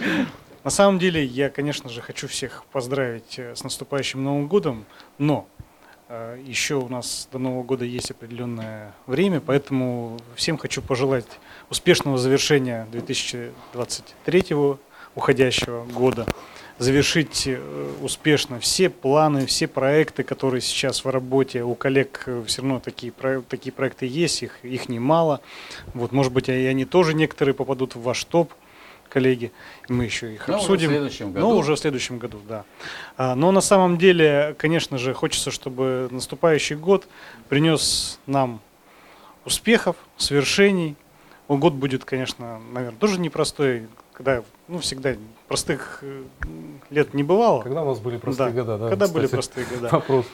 На 0.64 0.70
самом 0.70 1.00
деле, 1.00 1.24
я, 1.24 1.50
конечно 1.50 1.90
же, 1.90 2.02
хочу 2.02 2.28
всех 2.28 2.64
поздравить 2.72 3.40
э, 3.40 3.56
с 3.56 3.64
наступающим 3.64 4.24
Новым 4.24 4.48
годом, 4.48 4.86
но 5.18 5.48
э, 6.10 6.40
еще 6.46 6.76
у 6.76 6.90
нас 6.90 7.28
до 7.32 7.40
Нового 7.40 7.64
года 7.64 7.86
есть 7.86 8.12
определенное 8.12 8.94
время, 9.08 9.40
поэтому 9.40 10.20
всем 10.36 10.58
хочу 10.58 10.82
пожелать 10.82 11.26
успешного 11.70 12.18
завершения 12.18 12.88
2023 12.92 14.46
уходящего 15.16 15.86
года, 15.86 16.28
завершить 16.80 17.44
э, 17.46 17.60
успешно 18.02 18.60
все 18.60 18.90
планы, 18.90 19.46
все 19.46 19.68
проекты, 19.68 20.24
которые 20.24 20.62
сейчас 20.62 21.04
в 21.06 21.10
работе. 21.10 21.64
У 21.64 21.76
коллег 21.76 22.28
все 22.48 22.62
равно 22.62 22.80
такие, 22.80 23.14
такие 23.48 23.72
проекты 23.72 24.08
есть, 24.08 24.42
их, 24.44 24.58
их 24.64 24.90
немало. 24.90 25.42
Вот, 25.94 26.12
может 26.12 26.34
быть, 26.34 26.50
и 26.50 26.66
они 26.66 26.86
тоже 26.86 27.14
некоторые 27.14 27.54
попадут 27.54 27.96
в 27.96 28.02
ваш 28.02 28.24
топ, 28.24 28.52
коллеги. 29.10 29.52
Мы 29.90 30.06
еще 30.06 30.34
их 30.36 30.48
Ну, 30.48 30.54
уже 30.56 30.62
в 30.62 30.64
обсудим. 30.64 30.90
следующем 30.92 31.34
году. 31.34 31.48
Ну, 31.50 31.58
уже 31.58 31.76
в 31.76 31.80
следующем 31.80 32.18
году, 32.18 32.40
да. 32.48 32.64
А, 33.18 33.36
Но 33.36 33.52
на 33.52 33.62
самом 33.62 33.98
деле, 33.98 34.56
конечно 34.58 34.98
же, 34.98 35.14
хочется, 35.14 35.52
чтобы 35.52 36.08
наступающий 36.12 36.76
год 36.76 37.08
принес 37.50 38.20
нам 38.26 38.62
успехов, 39.46 39.96
свершений. 40.18 40.96
Ну, 41.50 41.58
Год 41.58 41.74
будет, 41.74 42.06
конечно, 42.06 42.62
наверное, 42.72 43.00
тоже 43.00 43.20
непростой, 43.20 43.88
когда, 44.14 44.44
ну, 44.68 44.78
всегда 44.78 45.16
простых 45.48 45.98
э, 46.04 46.22
лет 46.92 47.16
не 47.16 47.24
бывало. 47.24 47.64
Когда 47.64 47.82
у 47.82 47.88
нас 47.88 47.98
были 47.98 48.18
простые 48.18 48.52
года, 48.52 48.78
да, 48.78 48.90
Когда 48.90 49.08
кстати, 49.08 49.18
были 49.18 49.28
простые 49.28 49.66
года. 49.66 49.90
вопрос. 49.92 50.28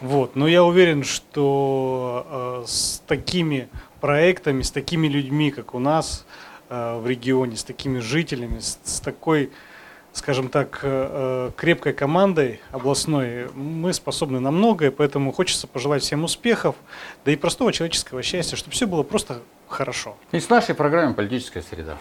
Вот, 0.00 0.36
но 0.36 0.48
я 0.48 0.64
уверен, 0.64 1.04
что 1.04 2.62
э, 2.64 2.66
с 2.66 3.02
такими 3.06 3.68
проектами, 4.00 4.62
с 4.62 4.70
такими 4.70 5.06
людьми, 5.06 5.50
как 5.50 5.74
у 5.74 5.78
нас 5.78 6.24
э, 6.70 6.98
в 6.98 7.06
регионе, 7.06 7.58
с 7.58 7.64
такими 7.64 7.98
жителями, 7.98 8.58
с, 8.58 8.78
с 8.84 9.00
такой, 9.00 9.50
скажем 10.14 10.48
так, 10.48 10.80
э, 10.82 11.48
э, 11.50 11.50
крепкой 11.56 11.92
командой 11.92 12.60
областной, 12.70 13.50
мы 13.52 13.92
способны 13.92 14.40
на 14.40 14.50
многое, 14.50 14.90
поэтому 14.90 15.30
хочется 15.30 15.66
пожелать 15.66 16.02
всем 16.02 16.24
успехов, 16.24 16.74
да 17.26 17.32
и 17.32 17.36
простого 17.36 17.70
человеческого 17.70 18.22
счастья, 18.22 18.56
чтобы 18.56 18.72
все 18.72 18.86
было 18.86 19.02
просто 19.02 19.42
хорошо. 19.74 20.16
И 20.32 20.40
с 20.40 20.48
нашей 20.48 20.74
программой 20.74 21.14
«Политическая 21.14 21.62
среда». 21.62 21.96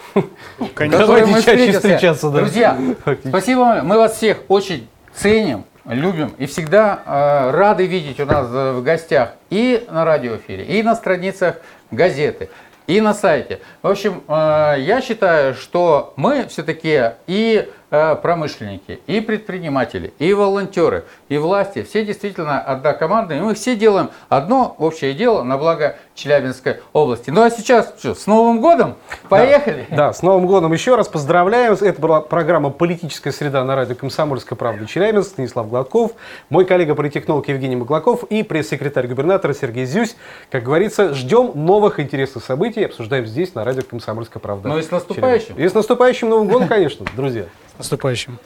Конечно. 0.75 1.07
мы 1.07 1.07
Давайте 1.07 1.43
чаще 1.43 1.71
встречаться, 1.71 2.29
да. 2.29 2.39
Друзья, 2.39 2.79
спасибо 3.27 3.59
вам. 3.59 3.87
Мы 3.87 3.97
вас 3.97 4.15
всех 4.15 4.37
очень 4.47 4.87
ценим, 5.13 5.65
любим 5.85 6.33
и 6.37 6.45
всегда 6.45 7.01
э, 7.05 7.51
рады 7.51 7.85
видеть 7.87 8.19
у 8.19 8.25
нас 8.25 8.47
э, 8.51 8.71
в 8.73 8.83
гостях 8.83 9.33
и 9.49 9.85
на 9.89 10.05
радиоэфире, 10.05 10.65
и 10.65 10.83
на 10.83 10.95
страницах 10.95 11.57
газеты, 11.91 12.49
и 12.87 13.01
на 13.01 13.13
сайте. 13.13 13.59
В 13.81 13.87
общем, 13.87 14.23
э, 14.27 14.75
я 14.79 15.01
считаю, 15.01 15.55
что 15.55 16.13
мы 16.15 16.47
все-таки 16.47 17.11
и 17.27 17.69
промышленники, 17.93 19.01
и 19.05 19.21
предприниматели, 19.21 20.13
и 20.17 20.33
волонтеры, 20.33 21.05
и 21.29 21.37
власти, 21.37 21.83
все 21.83 22.03
действительно 22.03 22.59
одна 22.59 22.93
команда, 22.93 23.35
и 23.35 23.39
мы 23.39 23.53
все 23.53 23.75
делаем 23.75 24.09
одно 24.29 24.75
общее 24.79 25.13
дело 25.13 25.43
на 25.43 25.59
благо 25.59 25.95
Челябинской 26.15 26.77
области. 26.91 27.29
Ну 27.29 27.43
а 27.43 27.51
сейчас 27.51 27.93
что, 27.99 28.15
с 28.15 28.25
Новым 28.25 28.61
годом? 28.61 28.95
Поехали! 29.29 29.85
Да, 29.91 30.11
с 30.11 30.23
Новым 30.23 30.47
годом 30.47 30.73
еще 30.73 30.95
раз 30.95 31.07
поздравляем. 31.07 31.73
Это 31.73 32.01
была 32.01 32.21
программа 32.21 32.71
«Политическая 32.71 33.31
среда» 33.31 33.63
на 33.63 33.75
радио 33.75 33.95
«Комсомольская 33.95 34.57
правда» 34.57 34.87
Челябинск, 34.87 35.29
Станислав 35.29 35.69
Гладков, 35.69 36.13
мой 36.49 36.65
коллега-политехнолог 36.65 37.47
Евгений 37.47 37.75
Маклаков 37.75 38.23
и 38.23 38.41
пресс-секретарь 38.41 39.07
губернатора 39.07 39.53
Сергей 39.53 39.85
Зюсь. 39.85 40.15
Как 40.49 40.63
говорится, 40.63 41.13
ждем 41.13 41.51
новых 41.53 41.99
интересных 41.99 42.43
событий, 42.43 42.83
обсуждаем 42.85 43.27
здесь 43.27 43.53
на 43.53 43.63
радио 43.63 43.83
«Комсомольская 43.87 44.41
правда». 44.41 44.69
Ну 44.69 44.79
и 44.79 44.81
с 44.81 44.89
наступающим. 44.89 45.47
Челябинск. 45.47 45.65
И 45.65 45.69
с 45.69 45.73
наступающим 45.75 46.29
Новым 46.29 46.47
годом, 46.47 46.67
конечно, 46.67 47.05
друзья. 47.15 47.45
С 47.83 47.91
наступающим. 47.91 48.39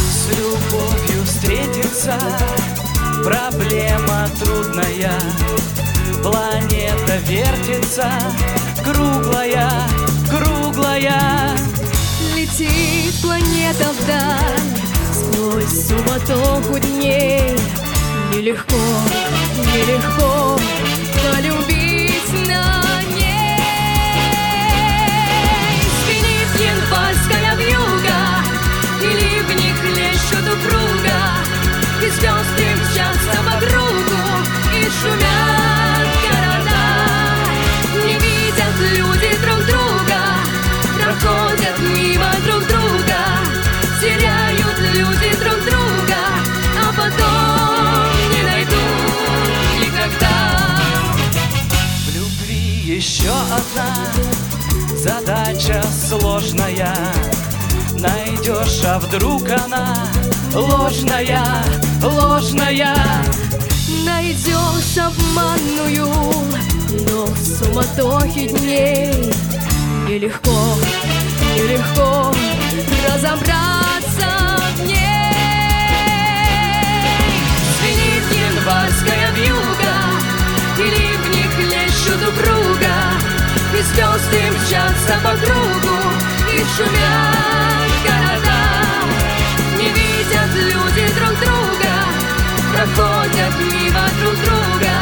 С 0.00 0.30
любовью 0.30 1.24
встретиться 1.26 2.18
Проблема 3.22 4.30
трудная. 4.40 5.12
Планета 6.22 7.18
вертится 7.26 8.10
Круглая, 8.82 9.70
круглая. 10.30 11.54
Летит 12.34 13.14
планета 13.20 13.92
вдаль 14.00 14.65
Сквозь 15.56 15.86
суматоху 15.86 16.78
дней 16.78 17.56
Нелегко, 18.30 18.76
нелегко 19.72 20.60
Полюбить 21.32 22.46
на 22.46 23.00
ней. 23.16 23.56
Звенит 26.04 26.50
январская 26.60 27.56
вьюга 27.56 28.20
И 29.00 29.04
ливни 29.06 29.72
хлещут 29.80 30.46
упруга 30.52 31.18
И 32.02 32.10
звезды 32.10 32.66
мчатся 32.76 33.38
по 33.46 33.56
кругу 33.58 34.22
И 34.74 34.82
шумят 34.82 35.45
еще 53.26 53.32
одна 53.32 54.96
Задача 54.96 55.82
сложная. 56.08 56.94
Найдешь, 57.98 58.84
а 58.84 58.98
вдруг 58.98 59.48
она 59.50 59.96
Ложная, 60.54 61.64
ложная. 62.02 62.94
Найдешь 64.04 64.98
обманную 64.98 66.08
Но 67.08 67.26
в 67.26 67.38
суматохе 67.38 68.46
дней 68.48 69.12
Нелегко, 70.08 70.74
нелегко 71.54 72.32
Разобраться 73.08 73.95
И 83.76 83.82
звезды 83.82 84.40
мчатся 84.52 85.18
по 85.22 85.36
кругу 85.36 85.98
И 86.50 86.64
шумят 86.74 87.92
города. 88.06 88.60
Не 89.76 89.88
видят 89.90 90.54
люди 90.54 91.12
друг 91.12 91.38
друга 91.40 91.92
Проходят 92.72 93.54
мимо 93.60 94.08
друг 94.22 94.34
друга 94.44 94.94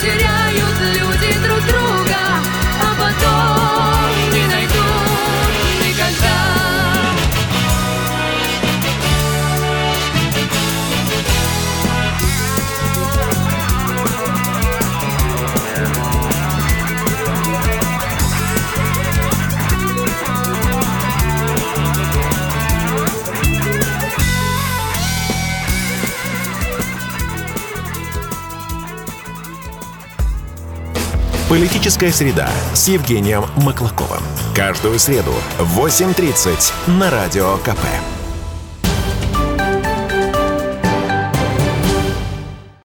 Теряют 0.00 0.80
люди 0.80 1.38
друг 1.46 1.60
друга 1.66 2.16
А 2.80 2.94
потом 2.98 3.59
Политическая 31.50 32.12
среда 32.12 32.48
с 32.74 32.86
Евгением 32.86 33.44
Маклаковым. 33.56 34.22
Каждую 34.54 35.00
среду 35.00 35.32
в 35.58 35.84
8.30 35.84 36.92
на 36.92 37.10
Радио 37.10 37.56
КП. 37.56 38.09